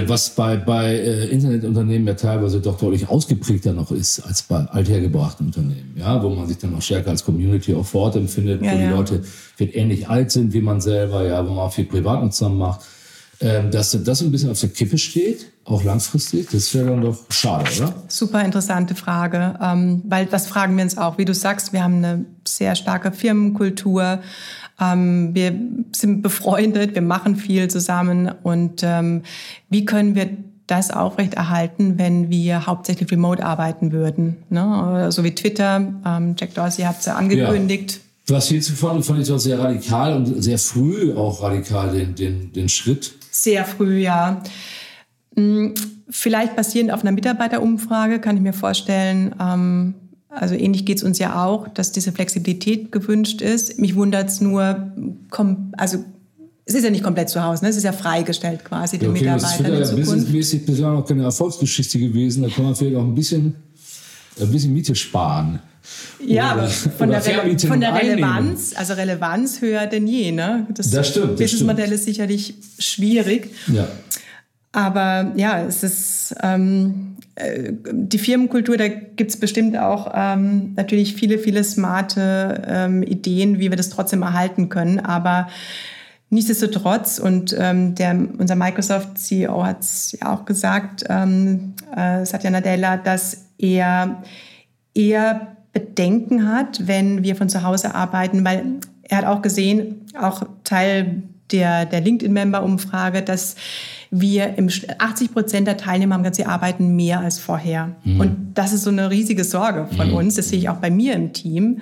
was 0.05 0.29
bei, 0.35 0.55
bei 0.55 0.95
äh, 0.95 1.25
Internetunternehmen 1.27 2.07
ja 2.07 2.13
teilweise 2.13 2.61
doch 2.61 2.77
deutlich 2.77 3.09
ausgeprägter 3.09 3.73
noch 3.73 3.91
ist 3.91 4.21
als 4.21 4.43
bei 4.43 4.57
althergebrachten 4.57 5.47
Unternehmen, 5.47 5.95
ja, 5.97 6.21
wo 6.23 6.29
man 6.29 6.47
sich 6.47 6.57
dann 6.57 6.71
noch 6.71 6.81
stärker 6.81 7.09
als 7.09 7.25
Community 7.25 7.73
auch 7.73 7.85
vor 7.85 8.03
Ort 8.03 8.15
empfindet, 8.15 8.61
ja, 8.61 8.71
wo 8.71 8.77
ja. 8.77 8.87
die 8.87 8.93
Leute 8.93 9.23
wird 9.57 9.75
ähnlich 9.75 10.07
alt 10.07 10.31
sind 10.31 10.53
wie 10.53 10.61
man 10.61 10.79
selber, 10.79 11.25
ja, 11.25 11.45
wo 11.45 11.53
man 11.53 11.65
auch 11.65 11.73
viel 11.73 11.85
Privatnutzung 11.85 12.57
macht 12.57 12.81
dass 13.41 13.97
das 14.03 14.21
ein 14.21 14.31
bisschen 14.31 14.51
auf 14.51 14.59
der 14.59 14.69
Kippe 14.69 14.97
steht, 14.97 15.51
auch 15.65 15.83
langfristig, 15.83 16.49
das 16.51 16.73
wäre 16.73 16.87
dann 16.87 17.01
doch 17.01 17.17
schade, 17.29 17.65
oder? 17.77 17.93
Super 18.07 18.43
interessante 18.43 18.95
Frage, 18.95 19.57
ähm, 19.61 20.01
weil 20.07 20.25
das 20.25 20.47
fragen 20.47 20.75
wir 20.75 20.83
uns 20.83 20.97
auch. 20.97 21.17
Wie 21.17 21.25
du 21.25 21.33
sagst, 21.33 21.73
wir 21.73 21.83
haben 21.83 21.97
eine 21.97 22.25
sehr 22.47 22.75
starke 22.75 23.11
Firmenkultur. 23.11 24.19
Ähm, 24.79 25.33
wir 25.33 25.53
sind 25.95 26.21
befreundet, 26.21 26.95
wir 26.95 27.01
machen 27.01 27.35
viel 27.35 27.69
zusammen. 27.69 28.31
Und 28.43 28.81
ähm, 28.83 29.21
wie 29.69 29.85
können 29.85 30.15
wir 30.15 30.29
das 30.67 30.89
aufrechterhalten, 30.89 31.99
wenn 31.99 32.29
wir 32.29 32.65
hauptsächlich 32.65 33.11
remote 33.11 33.45
arbeiten 33.45 33.91
würden? 33.91 34.37
Ne? 34.49 35.11
So 35.11 35.23
wie 35.23 35.35
Twitter, 35.35 35.93
ähm, 36.05 36.35
Jack 36.39 36.55
Dorsey 36.55 36.85
hat 36.85 36.99
es 36.99 37.05
ja 37.05 37.15
angekündigt. 37.15 37.91
Ja 37.93 37.99
was 38.27 38.49
hältst 38.49 38.69
du 38.69 38.73
von? 38.73 39.03
Fand 39.03 39.21
ich 39.21 39.31
auch 39.31 39.39
sehr 39.39 39.59
radikal 39.59 40.15
und 40.15 40.41
sehr 40.41 40.57
früh 40.57 41.13
auch 41.13 41.41
radikal 41.41 41.91
den, 41.91 42.15
den, 42.15 42.53
den 42.53 42.69
Schritt. 42.69 43.15
Sehr 43.31 43.65
früh, 43.65 43.99
ja. 43.99 44.43
Hm, 45.35 45.73
vielleicht 46.09 46.55
basierend 46.55 46.91
auf 46.91 47.01
einer 47.01 47.13
Mitarbeiterumfrage 47.13 48.19
kann 48.19 48.35
ich 48.35 48.43
mir 48.43 48.53
vorstellen, 48.53 49.33
ähm, 49.39 49.95
also 50.29 50.53
ähnlich 50.53 50.85
geht 50.85 50.97
es 50.97 51.03
uns 51.03 51.17
ja 51.17 51.43
auch, 51.43 51.67
dass 51.69 51.91
diese 51.91 52.11
Flexibilität 52.11 52.91
gewünscht 52.91 53.41
ist. 53.41 53.79
Mich 53.79 53.95
wundert 53.95 54.29
es 54.29 54.41
nur, 54.41 54.91
also 55.77 56.05
es 56.65 56.75
ist 56.75 56.83
ja 56.83 56.89
nicht 56.89 57.03
komplett 57.03 57.29
zu 57.29 57.43
Hause, 57.43 57.63
ne? 57.63 57.69
es 57.69 57.77
ist 57.77 57.83
ja 57.83 57.91
freigestellt 57.91 58.63
quasi 58.63 58.97
den 58.97 59.09
okay, 59.09 59.19
Mitarbeitern 59.19 59.79
Das 59.79 59.91
ist 59.91 59.97
ja 59.97 60.03
businessmäßig 60.03 60.65
bislang 60.65 60.95
noch 60.95 61.05
keine 61.05 61.23
Erfolgsgeschichte 61.23 61.99
gewesen. 61.99 62.43
Da 62.43 62.49
kann 62.49 62.65
man 62.65 62.75
vielleicht 62.75 62.95
auch 62.97 63.03
ein 63.03 63.15
bisschen, 63.15 63.55
ein 64.39 64.51
bisschen 64.51 64.73
Miete 64.73 64.95
sparen. 64.95 65.59
Ja, 66.25 66.51
aber 66.51 66.67
von 66.67 67.09
der, 67.09 67.25
Re 67.25 67.57
von 67.59 67.81
der 67.81 67.95
Relevanz, 67.95 68.73
also 68.75 68.93
Relevanz 68.93 69.61
höher 69.61 69.87
denn 69.87 70.07
je. 70.07 70.31
Ne? 70.31 70.67
Das, 70.69 70.89
das 70.89 71.09
stimmt. 71.09 71.37
Businessmodell 71.37 71.91
ist 71.91 72.05
sicherlich 72.05 72.55
schwierig. 72.77 73.53
Ja. 73.67 73.87
Aber 74.71 75.33
ja, 75.35 75.63
es 75.63 75.83
ist 75.83 76.35
ähm, 76.41 77.17
äh, 77.35 77.73
die 77.91 78.19
Firmenkultur, 78.19 78.77
da 78.77 78.87
gibt 78.87 79.31
es 79.31 79.37
bestimmt 79.37 79.77
auch 79.77 80.11
ähm, 80.13 80.73
natürlich 80.75 81.15
viele, 81.15 81.39
viele 81.39 81.63
smarte 81.63 82.61
ähm, 82.67 83.03
Ideen, 83.03 83.59
wie 83.59 83.69
wir 83.69 83.77
das 83.77 83.89
trotzdem 83.89 84.21
erhalten 84.21 84.69
können. 84.69 84.99
Aber 84.99 85.49
nichtsdestotrotz, 86.29 87.19
und 87.19 87.55
ähm, 87.57 87.95
der, 87.95 88.15
unser 88.37 88.55
Microsoft-CEO 88.55 89.65
hat 89.65 89.81
es 89.81 90.17
ja 90.19 90.33
auch 90.33 90.45
gesagt, 90.45 91.03
ähm, 91.09 91.73
äh, 91.95 92.25
Satya 92.25 92.49
Nadella, 92.49 92.95
dass 92.95 93.45
er 93.57 94.23
eher 94.93 95.57
Bedenken 95.73 96.47
hat, 96.47 96.87
wenn 96.87 97.23
wir 97.23 97.35
von 97.35 97.49
zu 97.49 97.63
Hause 97.63 97.95
arbeiten, 97.95 98.43
weil 98.43 98.79
er 99.03 99.19
hat 99.19 99.25
auch 99.25 99.41
gesehen, 99.41 100.05
auch 100.17 100.43
Teil 100.63 101.23
der, 101.51 101.85
der 101.85 102.01
LinkedIn-Member-Umfrage, 102.01 103.21
dass 103.21 103.55
wir 104.09 104.57
im 104.57 104.69
80 104.97 105.33
Prozent 105.33 105.67
der 105.67 105.77
Teilnehmer 105.77 106.15
haben 106.15 106.23
gesagt, 106.23 106.35
sie 106.35 106.45
arbeiten 106.45 106.95
mehr 106.95 107.19
als 107.19 107.39
vorher. 107.39 107.95
Mhm. 108.03 108.19
Und 108.19 108.53
das 108.53 108.73
ist 108.73 108.83
so 108.83 108.89
eine 108.89 109.09
riesige 109.09 109.43
Sorge 109.43 109.87
von 109.95 110.09
mhm. 110.09 110.15
uns. 110.15 110.35
Das 110.35 110.49
sehe 110.49 110.59
ich 110.59 110.69
auch 110.69 110.77
bei 110.77 110.91
mir 110.91 111.13
im 111.13 111.33
Team, 111.33 111.81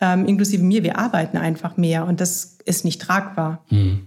ähm, 0.00 0.26
inklusive 0.26 0.62
mir. 0.62 0.82
Wir 0.82 0.98
arbeiten 0.98 1.36
einfach 1.36 1.76
mehr 1.76 2.06
und 2.06 2.20
das 2.20 2.58
ist 2.64 2.84
nicht 2.84 3.00
tragbar. 3.00 3.64
Mhm. 3.70 4.00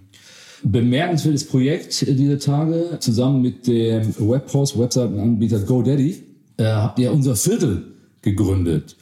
Bemerkenswertes 0.64 1.48
Projekt 1.48 2.02
dieser 2.08 2.38
Tage. 2.38 2.98
Zusammen 3.00 3.42
mit 3.42 3.66
dem 3.68 4.14
Webhost, 4.20 4.78
Webseitenanbieter 4.78 5.60
GoDaddy, 5.60 6.24
äh, 6.58 6.66
habt 6.66 7.00
ihr 7.00 7.12
unser 7.12 7.36
Viertel 7.36 7.84
gegründet. 8.22 8.96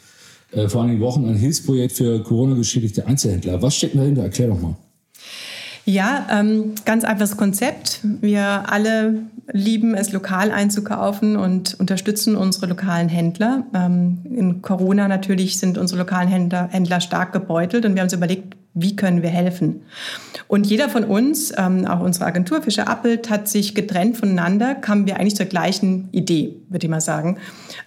Äh, 0.52 0.68
vor 0.68 0.84
einigen 0.84 1.02
Wochen 1.02 1.28
ein 1.28 1.36
Hilfsprojekt 1.36 1.94
für 1.94 2.24
Corona-geschädigte 2.24 3.06
Einzelhändler. 3.06 3.62
Was 3.62 3.76
steckt 3.76 3.96
dahinter? 3.96 4.24
Erklär 4.24 4.48
doch 4.50 4.62
mal. 4.62 4.76
Ja, 5.86 6.28
ähm, 6.32 6.76
ganz 6.86 7.04
einfaches 7.04 7.36
Konzept. 7.36 8.02
Wir 8.04 8.70
alle 8.70 9.24
lieben 9.52 9.96
es, 9.96 10.12
lokal 10.12 10.52
einzukaufen 10.52 11.36
und 11.36 11.80
unterstützen 11.80 12.36
unsere 12.36 12.68
lokalen 12.68 13.10
Händler. 13.10 13.66
Ähm, 13.74 14.20
in 14.26 14.62
Corona 14.62 15.08
natürlich 15.08 15.58
sind 15.58 15.80
unsere 15.80 16.00
lokalen 16.00 16.28
Händler, 16.28 16.68
Händler 16.72 17.02
stark 17.02 17.34
gebeutelt 17.34 17.86
und 17.86 17.96
wir 17.96 18.02
haben 18.02 18.06
uns 18.06 18.14
überlegt, 18.14 18.56
wie 18.74 18.96
können 18.96 19.22
wir 19.24 19.30
helfen? 19.30 19.82
Und 20.48 20.68
jeder 20.68 20.90
von 20.90 21.04
uns, 21.04 21.52
ähm, 21.58 21.86
auch 21.86 22.00
unsere 22.02 22.26
Agentur 22.26 22.62
Fischer 22.62 22.88
Appelt, 22.88 23.30
hat 23.30 23.48
sich 23.48 23.76
getrennt 23.76 24.18
voneinander, 24.18 24.76
kamen 24.76 25.08
wir 25.08 25.18
eigentlich 25.18 25.36
zur 25.36 25.48
gleichen 25.48 26.10
Idee, 26.12 26.56
würde 26.70 26.86
ich 26.86 26.90
mal 26.90 27.02
sagen. 27.02 27.38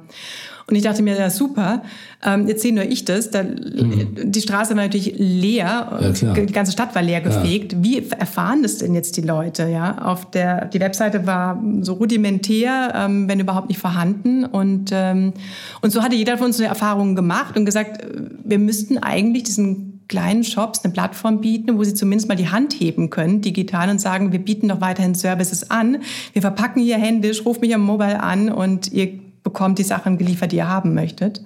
Und 0.68 0.74
ich 0.74 0.82
dachte 0.82 1.00
mir, 1.00 1.16
ja 1.16 1.30
super, 1.30 1.82
ähm, 2.24 2.48
jetzt 2.48 2.62
sehe 2.62 2.74
nur 2.74 2.82
ich 2.82 3.04
das. 3.04 3.30
Da, 3.30 3.44
mhm. 3.44 4.32
Die 4.32 4.40
Straße 4.40 4.74
war 4.74 4.82
natürlich 4.82 5.14
leer, 5.16 6.14
ja, 6.20 6.32
die 6.34 6.52
ganze 6.52 6.72
Stadt 6.72 6.92
war 6.96 7.02
leer 7.02 7.20
gefegt. 7.20 7.74
Ja. 7.74 7.84
Wie 7.84 8.10
erfahren 8.10 8.64
das 8.64 8.78
denn 8.78 8.92
jetzt 8.92 9.16
die 9.16 9.20
Leute? 9.20 9.68
Ja, 9.68 9.98
auf 9.98 10.28
der 10.28 10.64
die 10.64 10.80
Webseite 10.80 11.24
war 11.24 11.62
so 11.82 11.94
rudimentär, 11.94 12.92
ähm, 12.96 13.28
wenn 13.28 13.38
überhaupt 13.38 13.68
nicht 13.68 13.78
vorhanden. 13.78 14.44
Und 14.44 14.90
ähm, 14.92 15.34
und 15.82 15.90
so 15.90 16.02
hatte 16.02 16.16
jeder 16.16 16.36
von 16.36 16.48
uns 16.48 16.58
eine 16.58 16.68
Erfahrung 16.68 17.14
gemacht 17.14 17.56
und 17.56 17.64
gesagt, 17.64 18.02
äh, 18.02 18.22
wir 18.44 18.58
müssten 18.58 18.98
eigentlich 18.98 19.44
diesen 19.44 19.95
kleinen 20.08 20.44
Shops 20.44 20.84
eine 20.84 20.92
Plattform 20.92 21.40
bieten, 21.40 21.76
wo 21.78 21.84
sie 21.84 21.94
zumindest 21.94 22.28
mal 22.28 22.36
die 22.36 22.48
Hand 22.48 22.74
heben 22.74 23.10
können, 23.10 23.40
digital, 23.40 23.90
und 23.90 24.00
sagen, 24.00 24.32
wir 24.32 24.38
bieten 24.38 24.68
noch 24.68 24.80
weiterhin 24.80 25.14
Services 25.14 25.70
an. 25.70 25.98
Wir 26.32 26.42
verpacken 26.42 26.82
hier 26.82 26.98
händisch, 26.98 27.44
ruft 27.44 27.60
mich 27.60 27.74
am 27.74 27.82
Mobile 27.82 28.22
an 28.22 28.50
und 28.50 28.92
ihr 28.92 29.18
bekommt 29.42 29.78
die 29.78 29.84
Sachen 29.84 30.18
geliefert, 30.18 30.50
die 30.50 30.56
ihr 30.56 30.68
haben 30.68 30.92
möchtet. 30.94 31.40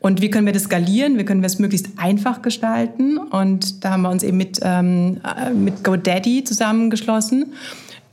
Und 0.00 0.22
wie 0.22 0.30
können 0.30 0.46
wir 0.46 0.54
das 0.54 0.64
skalieren? 0.64 1.18
Wie 1.18 1.24
können 1.24 1.42
wir 1.42 1.46
es 1.46 1.58
möglichst 1.58 1.98
einfach 1.98 2.40
gestalten? 2.40 3.18
Und 3.18 3.84
da 3.84 3.90
haben 3.90 4.02
wir 4.02 4.10
uns 4.10 4.22
eben 4.22 4.38
mit, 4.38 4.58
ähm, 4.62 5.20
äh, 5.22 5.50
mit 5.50 5.84
GoDaddy 5.84 6.44
zusammengeschlossen, 6.44 7.52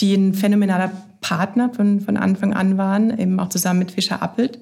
die 0.02 0.14
ein 0.14 0.34
phänomenaler 0.34 0.92
Partner 1.22 1.70
von, 1.74 2.02
von 2.02 2.18
Anfang 2.18 2.54
an 2.54 2.78
waren, 2.78 3.18
eben 3.18 3.40
auch 3.40 3.48
zusammen 3.48 3.80
mit 3.80 3.92
Fischer 3.92 4.22
Appelt. 4.22 4.60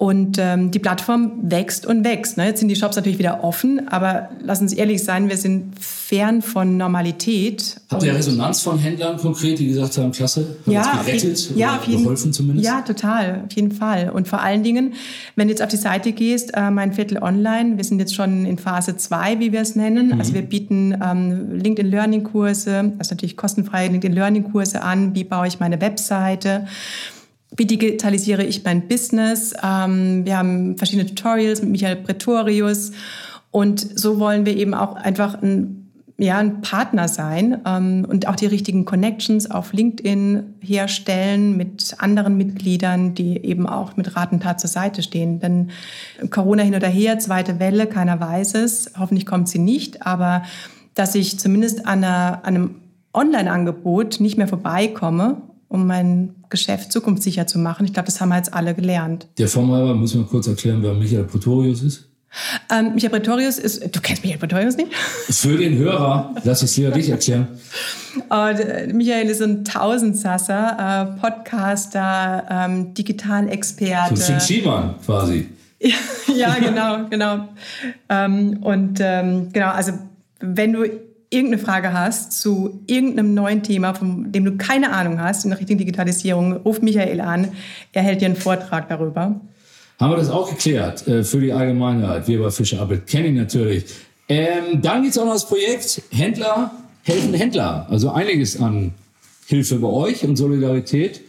Und 0.00 0.38
ähm, 0.38 0.70
die 0.70 0.78
Plattform 0.78 1.32
wächst 1.42 1.84
und 1.84 2.04
wächst. 2.04 2.38
Ne? 2.38 2.46
Jetzt 2.46 2.60
sind 2.60 2.68
die 2.68 2.74
Shops 2.74 2.96
natürlich 2.96 3.18
wieder 3.18 3.44
offen, 3.44 3.86
aber 3.88 4.30
lass 4.42 4.62
uns 4.62 4.72
ehrlich 4.72 5.04
sein, 5.04 5.28
wir 5.28 5.36
sind 5.36 5.78
fern 5.78 6.40
von 6.40 6.78
Normalität. 6.78 7.76
Habt 7.90 8.04
ihr 8.04 8.14
Resonanz 8.14 8.62
von 8.62 8.78
Händlern 8.78 9.18
konkret, 9.18 9.58
die 9.58 9.66
gesagt 9.66 9.98
haben, 9.98 10.10
klasse, 10.10 10.56
haben 10.64 10.72
ja, 10.72 11.02
gerettet 11.04 11.54
ja, 11.54 11.76
auf 11.76 11.84
jeden, 11.84 12.04
geholfen 12.04 12.32
zumindest? 12.32 12.66
Ja, 12.66 12.80
total, 12.80 13.42
auf 13.44 13.52
jeden 13.52 13.72
Fall. 13.72 14.08
Und 14.08 14.26
vor 14.26 14.40
allen 14.40 14.62
Dingen, 14.62 14.94
wenn 15.36 15.48
du 15.48 15.52
jetzt 15.52 15.60
auf 15.60 15.68
die 15.68 15.76
Seite 15.76 16.12
gehst, 16.12 16.52
äh, 16.54 16.70
mein 16.70 16.94
Viertel 16.94 17.18
online, 17.18 17.76
wir 17.76 17.84
sind 17.84 17.98
jetzt 17.98 18.14
schon 18.14 18.46
in 18.46 18.56
Phase 18.56 18.96
2, 18.96 19.38
wie 19.38 19.52
wir 19.52 19.60
es 19.60 19.76
nennen. 19.76 20.14
Mhm. 20.14 20.18
Also 20.18 20.32
wir 20.32 20.40
bieten 20.40 20.98
ähm, 21.04 21.58
LinkedIn 21.58 21.90
Learning 21.90 22.24
Kurse, 22.24 22.94
also 22.98 23.14
natürlich 23.14 23.36
kostenfreie 23.36 23.88
LinkedIn 23.88 24.14
Learning 24.14 24.50
Kurse 24.50 24.80
an, 24.80 25.14
wie 25.14 25.24
baue 25.24 25.46
ich 25.46 25.60
meine 25.60 25.78
Webseite 25.82 26.66
wie 27.56 27.66
digitalisiere 27.66 28.44
ich 28.44 28.64
mein 28.64 28.86
Business? 28.86 29.54
Ähm, 29.62 30.24
wir 30.24 30.38
haben 30.38 30.78
verschiedene 30.78 31.06
Tutorials 31.06 31.60
mit 31.62 31.70
Michael 31.70 31.96
Pretorius. 31.96 32.92
Und 33.50 33.98
so 33.98 34.20
wollen 34.20 34.46
wir 34.46 34.56
eben 34.56 34.74
auch 34.74 34.94
einfach 34.94 35.42
ein, 35.42 35.90
ja, 36.16 36.38
ein 36.38 36.60
Partner 36.60 37.08
sein 37.08 37.60
ähm, 37.66 38.06
und 38.08 38.28
auch 38.28 38.36
die 38.36 38.46
richtigen 38.46 38.84
Connections 38.84 39.50
auf 39.50 39.72
LinkedIn 39.72 40.54
herstellen 40.60 41.56
mit 41.56 41.96
anderen 41.98 42.36
Mitgliedern, 42.36 43.14
die 43.14 43.44
eben 43.44 43.66
auch 43.66 43.96
mit 43.96 44.14
Rat 44.14 44.30
und 44.30 44.44
Tat 44.44 44.60
zur 44.60 44.70
Seite 44.70 45.02
stehen. 45.02 45.40
Denn 45.40 45.70
Corona 46.30 46.62
hin 46.62 46.76
oder 46.76 46.88
her, 46.88 47.18
zweite 47.18 47.58
Welle, 47.58 47.86
keiner 47.88 48.20
weiß 48.20 48.54
es. 48.54 48.92
Hoffentlich 48.96 49.26
kommt 49.26 49.48
sie 49.48 49.58
nicht. 49.58 50.06
Aber 50.06 50.44
dass 50.94 51.16
ich 51.16 51.40
zumindest 51.40 51.86
an, 51.86 52.04
einer, 52.04 52.40
an 52.44 52.54
einem 52.54 52.74
Online-Angebot 53.12 54.20
nicht 54.20 54.38
mehr 54.38 54.46
vorbeikomme 54.46 55.42
um 55.70 55.86
mein 55.86 56.34
Geschäft 56.50 56.92
zukunftssicher 56.92 57.46
zu 57.46 57.58
machen. 57.58 57.86
Ich 57.86 57.92
glaube, 57.92 58.06
das 58.06 58.20
haben 58.20 58.30
wir 58.30 58.36
jetzt 58.36 58.52
alle 58.52 58.74
gelernt. 58.74 59.26
Der 59.38 59.48
Formhalber, 59.48 59.94
müssen 59.94 60.20
wir 60.20 60.26
kurz 60.26 60.46
erklären, 60.46 60.82
wer 60.82 60.94
Michael 60.94 61.24
Pretorius 61.24 61.82
ist? 61.82 62.06
Ähm, 62.70 62.94
Michael 62.94 63.10
Pretorius 63.10 63.58
ist, 63.58 63.82
du 63.94 64.00
kennst 64.00 64.22
Michael 64.22 64.38
Pretorius 64.38 64.76
nicht? 64.76 64.94
Für 64.94 65.56
den 65.56 65.76
Hörer, 65.76 66.34
lass 66.44 66.62
es 66.62 66.74
dir 66.74 66.90
dich 66.90 67.10
erklären. 67.10 67.48
Und 68.28 68.94
Michael 68.94 69.28
ist 69.28 69.42
ein 69.42 69.64
Tausendsasser, 69.64 71.16
äh, 71.16 71.20
Podcaster, 71.20 72.44
ähm, 72.48 72.94
Digitalexperte. 72.94 74.16
So 74.16 74.32
ein 74.32 74.40
Schiemann 74.40 74.94
quasi. 75.04 75.48
ja, 75.80 75.94
ja, 76.34 76.54
genau, 76.58 77.08
genau. 77.08 77.48
Ähm, 78.08 78.58
und 78.62 78.98
ähm, 79.00 79.52
genau, 79.52 79.70
also 79.70 79.92
wenn 80.40 80.72
du 80.72 80.84
irgendeine 81.30 81.62
Frage 81.62 81.92
hast 81.92 82.32
zu 82.40 82.82
irgendeinem 82.86 83.34
neuen 83.34 83.62
Thema, 83.62 83.94
von 83.94 84.30
dem 84.32 84.44
du 84.44 84.56
keine 84.56 84.92
Ahnung 84.92 85.20
hast 85.20 85.44
in 85.44 85.52
Richtung 85.52 85.78
Digitalisierung, 85.78 86.52
ruf 86.52 86.82
Michael 86.82 87.20
an. 87.20 87.48
Er 87.92 88.02
hält 88.02 88.20
dir 88.20 88.26
einen 88.26 88.36
Vortrag 88.36 88.88
darüber. 88.88 89.40
Haben 89.98 90.12
wir 90.12 90.16
das 90.16 90.30
auch 90.30 90.50
geklärt 90.50 91.06
äh, 91.06 91.22
für 91.22 91.40
die 91.40 91.52
Allgemeinheit. 91.52 92.26
Wir 92.26 92.42
bei 92.42 92.50
Fischer 92.50 92.80
Appelt 92.80 93.06
kennen 93.06 93.28
ihn 93.28 93.34
natürlich. 93.36 93.84
Ähm, 94.28 94.80
dann 94.82 95.02
gibt 95.02 95.14
es 95.14 95.18
auch 95.18 95.24
noch 95.24 95.34
das 95.34 95.46
Projekt 95.46 96.02
Händler 96.10 96.72
helfen 97.02 97.34
Händler. 97.34 97.86
Also 97.90 98.10
einiges 98.10 98.60
an 98.60 98.92
Hilfe 99.46 99.76
bei 99.76 99.88
euch 99.88 100.24
und 100.24 100.36
Solidarität. 100.36 101.22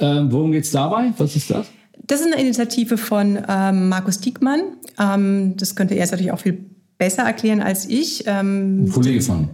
Ähm, 0.00 0.30
worum 0.32 0.52
geht 0.52 0.64
es 0.64 0.70
dabei? 0.70 1.12
Was 1.16 1.36
ist 1.36 1.50
das? 1.50 1.66
Das 2.06 2.20
ist 2.20 2.26
eine 2.26 2.40
Initiative 2.40 2.96
von 2.96 3.38
ähm, 3.48 3.88
Markus 3.88 4.20
Diekmann. 4.20 4.60
Ähm, 4.98 5.56
das 5.56 5.74
könnte 5.74 5.94
er 5.94 6.06
natürlich 6.06 6.32
auch 6.32 6.40
viel 6.40 6.64
besser 6.98 7.22
erklären 7.22 7.62
als 7.62 7.88
ich. 7.88 8.24
Ähm, 8.26 8.84
ein 8.84 8.92
Kollege 8.92 9.22
von. 9.22 9.48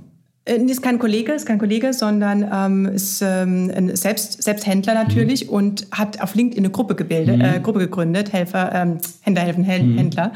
Äh, 0.47 0.59
ist 0.65 0.83
kein 0.83 0.99
Kollege, 0.99 1.33
ist 1.33 1.47
kein 1.47 1.59
Kollege, 1.59 1.93
sondern 1.93 2.49
ähm, 2.53 2.87
ist 2.87 3.23
ähm, 3.23 3.71
ein 3.75 3.95
Selbst, 3.97 4.43
Selbsthändler 4.43 4.95
natürlich 4.95 5.47
mhm. 5.47 5.53
und 5.53 5.87
hat 5.91 6.21
auf 6.21 6.35
LinkedIn 6.35 6.65
eine 6.65 6.73
Gruppe 6.73 6.95
gebildet, 6.95 7.39
mhm. 7.39 7.45
äh, 7.45 7.61
Gruppe 7.61 7.79
gegründet, 7.79 8.33
Helfer, 8.33 8.73
ähm, 8.75 8.99
Händler 9.23 9.43
helfen 9.43 9.65
Hel 9.65 9.83
mhm. 9.83 9.99
Händler. 9.99 10.33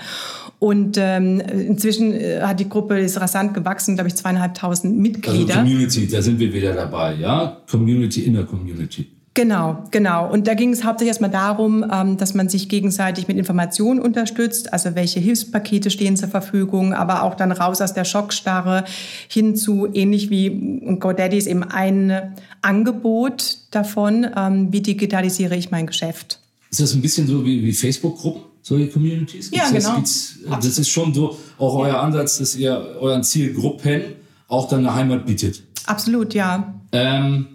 Und 0.61 0.97
ähm, 0.99 1.41
inzwischen 1.41 2.13
äh, 2.13 2.41
hat 2.41 2.59
die 2.59 2.69
Gruppe 2.69 2.99
ist 2.99 3.21
rasant 3.21 3.55
gewachsen, 3.55 3.95
glaube 3.95 4.09
ich, 4.09 4.17
zweieinhalbtausend 4.17 4.99
Mitglieder. 4.99 5.59
Also 5.59 5.71
Community, 5.71 6.09
da 6.09 6.23
sind 6.23 6.39
wir 6.39 6.53
wieder 6.53 6.75
dabei, 6.75 7.15
ja? 7.15 7.59
Community 7.71 8.23
in 8.23 8.35
der 8.35 8.45
Community. 8.45 9.07
Genau, 9.39 9.85
genau. 9.93 10.29
Und 10.29 10.49
da 10.49 10.55
ging 10.55 10.73
es 10.73 10.83
hauptsächlich 10.83 11.11
erstmal 11.11 11.31
darum, 11.31 11.89
ähm, 11.93 12.17
dass 12.17 12.35
man 12.35 12.49
sich 12.49 12.69
gegenseitig 12.69 13.29
mit 13.29 13.37
Informationen 13.37 14.01
unterstützt, 14.01 14.73
also 14.73 14.97
welche 14.97 15.21
Hilfspakete 15.21 15.91
stehen 15.91 16.17
zur 16.17 16.29
Verfügung, 16.29 16.93
aber 16.93 17.23
auch 17.23 17.37
dann 17.37 17.53
raus 17.53 17.81
aus 17.81 17.95
der 17.95 18.05
Schockstarre 18.05 18.83
hin 19.29 19.55
zu, 19.55 19.87
ähnlich 19.95 20.29
wie 20.29 20.97
GoDaddy 20.99 21.39
ist 21.39 21.47
eben 21.47 21.63
ein 21.63 22.35
Angebot 22.63 23.59
davon, 23.71 24.27
ähm, 24.37 24.73
wie 24.73 24.81
digitalisiere 24.81 25.55
ich 25.55 25.71
mein 25.71 25.87
Geschäft. 25.87 26.41
Ist 26.73 26.81
das 26.81 26.95
ein 26.95 27.01
bisschen 27.01 27.29
so 27.29 27.47
wie, 27.47 27.63
wie 27.63 27.73
Facebook-Gruppen, 27.73 28.43
solche 28.63 28.89
Communities? 28.89 29.53
Gibt's 29.53 29.71
ja, 29.71 29.79
genau. 29.79 30.01
Das, 30.01 30.35
das 30.51 30.79
ist 30.81 30.89
schon 30.89 31.15
so 31.15 31.39
auch 31.59 31.77
euer 31.77 32.01
Ansatz, 32.01 32.39
dass 32.39 32.57
ihr 32.57 32.73
euren 32.99 33.23
Zielgruppen 33.23 34.03
auch 34.49 34.69
dann 34.69 34.81
eine 34.81 34.97
Heimat 34.97 35.27
bietet. 35.27 35.63
Absolut, 35.87 36.35
ja. 36.35 36.75
Ähm, 36.91 37.47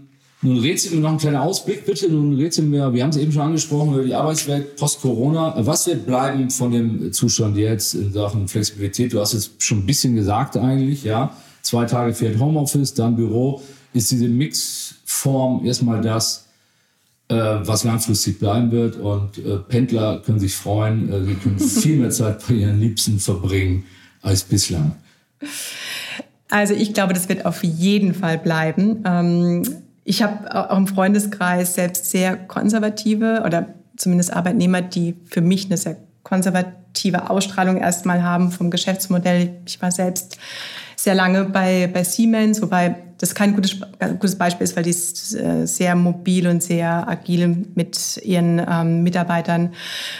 nun 0.43 0.59
rätseln 0.59 0.95
wir 0.95 0.99
noch 0.99 1.09
einen 1.09 1.17
kleinen 1.17 1.37
Ausblick, 1.37 1.85
bitte. 1.85 2.09
Nun 2.09 2.35
rätseln 2.35 2.71
wir, 2.71 2.93
wir 2.93 3.01
haben 3.01 3.11
es 3.11 3.17
eben 3.17 3.31
schon 3.31 3.43
angesprochen, 3.43 3.93
über 3.93 4.03
die 4.03 4.13
Arbeitswelt 4.13 4.75
post-Corona. 4.75 5.55
Was 5.65 5.87
wird 5.87 6.05
bleiben 6.05 6.49
von 6.49 6.71
dem 6.71 7.13
Zustand 7.13 7.55
jetzt 7.55 7.93
in 7.93 8.11
Sachen 8.11 8.49
Flexibilität? 8.49 9.13
Du 9.13 9.21
hast 9.21 9.33
es 9.33 9.51
schon 9.59 9.79
ein 9.79 9.85
bisschen 9.85 10.15
gesagt 10.15 10.57
eigentlich, 10.57 11.05
ja. 11.05 11.35
Zwei 11.61 11.85
Tage 11.85 12.13
fährt 12.13 12.39
Homeoffice, 12.39 12.93
dann 12.93 13.15
Büro. 13.15 13.61
Ist 13.93 14.11
diese 14.11 14.27
Mixform 14.27 15.65
erstmal 15.65 16.01
das, 16.01 16.45
äh, 17.29 17.35
was 17.35 17.85
langfristig 17.85 18.37
bleiben 18.39 18.69
wird? 18.71 18.97
Und 18.97 19.37
äh, 19.37 19.59
Pendler 19.59 20.21
können 20.25 20.39
sich 20.39 20.55
freuen, 20.55 21.09
äh, 21.09 21.23
sie 21.23 21.35
können 21.35 21.59
viel 21.59 21.99
mehr 21.99 22.09
Zeit 22.09 22.45
bei 22.45 22.55
ihren 22.55 22.81
Liebsten 22.81 23.17
verbringen 23.19 23.85
als 24.21 24.43
bislang. 24.43 24.97
Also 26.49 26.73
ich 26.73 26.93
glaube, 26.93 27.13
das 27.13 27.29
wird 27.29 27.45
auf 27.45 27.63
jeden 27.63 28.13
Fall 28.13 28.37
bleiben. 28.37 29.03
Ähm 29.05 29.63
ich 30.05 30.21
habe 30.21 30.71
auch 30.71 30.77
im 30.77 30.87
Freundeskreis 30.87 31.75
selbst 31.75 32.09
sehr 32.09 32.35
konservative 32.35 33.43
oder 33.45 33.67
zumindest 33.95 34.33
Arbeitnehmer, 34.33 34.81
die 34.81 35.15
für 35.25 35.41
mich 35.41 35.65
eine 35.65 35.77
sehr 35.77 35.97
konservative 36.23 37.29
Ausstrahlung 37.29 37.77
erstmal 37.77 38.23
haben 38.23 38.51
vom 38.51 38.71
Geschäftsmodell. 38.71 39.57
Ich 39.65 39.81
war 39.81 39.91
selbst 39.91 40.37
sehr 40.95 41.15
lange 41.15 41.45
bei, 41.45 41.89
bei 41.91 42.03
Siemens, 42.03 42.61
wobei 42.61 42.95
das 43.17 43.35
kein 43.35 43.55
gutes, 43.55 43.77
gutes 44.19 44.35
Beispiel 44.37 44.65
ist, 44.65 44.75
weil 44.75 44.83
die 44.83 44.89
ist 44.89 45.35
äh, 45.35 45.65
sehr 45.65 45.95
mobil 45.95 46.47
und 46.47 46.61
sehr 46.61 47.07
agil 47.07 47.65
mit 47.75 48.19
ihren 48.23 48.61
ähm, 48.69 49.03
Mitarbeitern. 49.03 49.73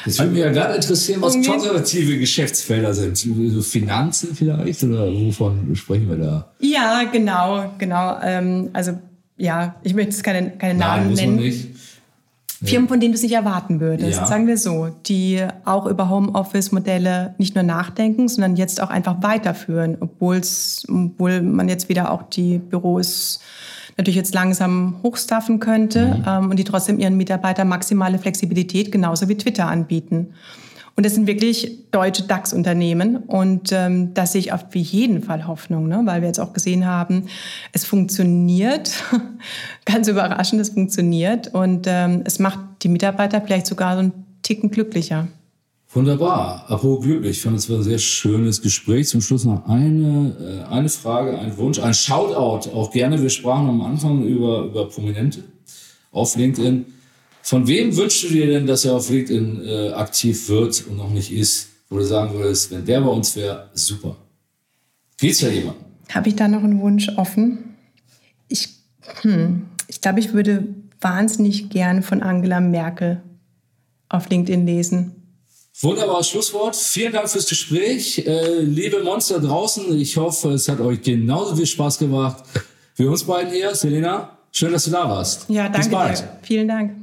Das 0.05 0.19
würde 0.19 0.31
mich 0.31 0.41
ja 0.41 0.51
gerade 0.51 0.75
interessieren, 0.75 1.21
was 1.21 1.33
konservative 1.33 2.17
Geschäftsfelder 2.17 2.93
sind. 2.93 3.17
So 3.17 3.61
Finanzen 3.61 4.35
vielleicht 4.35 4.83
oder 4.83 5.11
wovon 5.11 5.75
sprechen 5.75 6.09
wir 6.09 6.17
da? 6.17 6.51
Ja, 6.59 7.03
genau, 7.11 7.73
genau. 7.77 8.19
Ähm, 8.21 8.69
also 8.73 8.93
ja, 9.37 9.75
ich 9.83 9.93
möchte 9.93 10.11
jetzt 10.11 10.23
keine, 10.23 10.51
keine 10.51 10.79
Namen 10.79 11.07
Nein, 11.07 11.15
nennen. 11.15 11.35
Nicht. 11.37 11.69
Firmen, 12.63 12.87
von 12.87 12.99
denen 12.99 13.11
du 13.11 13.17
es 13.17 13.23
nicht 13.23 13.33
erwarten 13.33 13.81
würdest, 13.81 14.19
ja. 14.19 14.25
sagen 14.25 14.47
wir 14.47 14.57
so, 14.57 14.89
die 15.05 15.45
auch 15.65 15.85
über 15.85 16.09
Homeoffice-Modelle 16.09 17.35
nicht 17.37 17.55
nur 17.55 17.63
nachdenken, 17.63 18.29
sondern 18.29 18.55
jetzt 18.55 18.81
auch 18.81 18.89
einfach 18.89 19.21
weiterführen, 19.21 19.97
obwohl's, 19.99 20.85
obwohl 20.89 21.41
man 21.41 21.67
jetzt 21.67 21.89
wieder 21.89 22.09
auch 22.11 22.23
die 22.23 22.59
Büros 22.59 23.41
natürlich 23.97 24.15
jetzt 24.15 24.33
langsam 24.33 24.95
hochstaffen 25.03 25.59
könnte 25.59 26.15
mhm. 26.17 26.25
ähm, 26.25 26.49
und 26.51 26.57
die 26.57 26.63
trotzdem 26.63 26.99
ihren 26.99 27.17
Mitarbeitern 27.17 27.67
maximale 27.67 28.17
Flexibilität 28.17 28.91
genauso 28.91 29.27
wie 29.29 29.35
Twitter 29.35 29.67
anbieten. 29.67 30.33
Und 30.95 31.05
das 31.05 31.15
sind 31.15 31.25
wirklich 31.25 31.89
deutsche 31.89 32.23
DAX-Unternehmen. 32.23 33.17
Und 33.17 33.71
ähm, 33.71 34.13
da 34.13 34.25
sehe 34.27 34.39
ich 34.39 34.53
auf 34.53 34.63
jeden 34.75 35.23
Fall 35.23 35.47
Hoffnung, 35.47 35.87
ne? 35.87 36.01
weil 36.05 36.21
wir 36.21 36.27
jetzt 36.27 36.39
auch 36.39 36.53
gesehen 36.53 36.85
haben, 36.85 37.27
es 37.71 37.83
funktioniert. 37.83 39.03
Ganz 39.85 40.07
überraschend, 40.07 40.61
es 40.61 40.69
funktioniert. 40.69 41.53
Und 41.53 41.87
ähm, 41.87 42.21
es 42.25 42.37
macht 42.37 42.59
die 42.83 42.89
Mitarbeiter 42.89 43.41
vielleicht 43.41 43.65
sogar 43.65 43.93
so 43.93 43.99
einen 44.01 44.13
Ticken 44.43 44.69
glücklicher. 44.69 45.27
Wunderbar. 45.93 46.65
Apropos 46.67 47.03
glücklich. 47.03 47.37
Ich 47.37 47.41
fand, 47.41 47.57
es 47.57 47.69
war 47.69 47.77
ein 47.77 47.83
sehr 47.83 47.99
schönes 47.99 48.61
Gespräch. 48.61 49.07
Zum 49.07 49.21
Schluss 49.21 49.45
noch 49.45 49.67
eine, 49.67 50.65
äh, 50.69 50.71
eine 50.71 50.89
Frage, 50.89 51.37
ein 51.39 51.57
Wunsch, 51.57 51.79
ein 51.79 51.93
Shoutout 51.93 52.69
auch 52.71 52.91
gerne. 52.91 53.21
Wir 53.21 53.29
sprachen 53.29 53.67
am 53.67 53.81
Anfang 53.81 54.23
über, 54.23 54.65
über 54.65 54.89
Prominente 54.89 55.43
auf 56.11 56.35
LinkedIn. 56.35 56.85
Von 57.43 57.67
wem 57.67 57.95
wünschst 57.95 58.23
du 58.23 58.29
dir 58.29 58.47
denn, 58.47 58.65
dass 58.65 58.85
er 58.85 58.95
auf 58.95 59.09
LinkedIn 59.09 59.65
äh, 59.65 59.89
aktiv 59.89 60.47
wird 60.47 60.87
und 60.87 60.95
noch 60.95 61.09
nicht 61.09 61.31
ist? 61.31 61.67
Wo 61.89 61.97
du 61.97 62.05
sagen 62.05 62.33
würdest, 62.33 62.71
wenn 62.71 62.85
der 62.85 63.01
bei 63.01 63.09
uns 63.09 63.35
wäre, 63.35 63.69
super. 63.73 64.15
Geht's 65.17 65.41
ja 65.41 65.49
jemand? 65.49 65.75
Habe 66.09 66.29
ich 66.29 66.35
da 66.35 66.47
noch 66.47 66.63
einen 66.63 66.79
Wunsch 66.79 67.09
offen? 67.17 67.75
Ich, 68.47 68.69
hm, 69.21 69.63
ich 69.87 69.99
glaube, 69.99 70.21
ich 70.21 70.33
würde 70.33 70.65
wahnsinnig 71.01 71.69
gern 71.69 72.01
von 72.01 72.23
Angela 72.23 72.61
Merkel 72.61 73.21
auf 74.07 74.29
LinkedIn 74.29 74.65
lesen. 74.65 75.11
Wunderbares 75.81 76.29
Schlusswort. 76.29 76.77
Vielen 76.77 77.11
Dank 77.11 77.29
fürs 77.29 77.49
Gespräch. 77.49 78.25
Äh, 78.25 78.61
liebe 78.61 79.03
Monster 79.03 79.41
draußen, 79.41 79.99
ich 79.99 80.15
hoffe, 80.15 80.51
es 80.51 80.69
hat 80.69 80.79
euch 80.79 81.01
genauso 81.01 81.57
viel 81.57 81.65
Spaß 81.65 81.97
gemacht 81.99 82.43
wie 82.95 83.05
uns 83.05 83.25
beiden 83.25 83.51
hier. 83.51 83.75
Selena, 83.75 84.37
schön, 84.51 84.71
dass 84.71 84.85
du 84.85 84.91
da 84.91 85.09
warst. 85.09 85.49
Ja, 85.49 85.63
danke 85.63 85.79
Bis 85.79 85.89
bald. 85.89 86.19
Dir. 86.19 86.39
Vielen 86.43 86.67
Dank. 86.69 87.02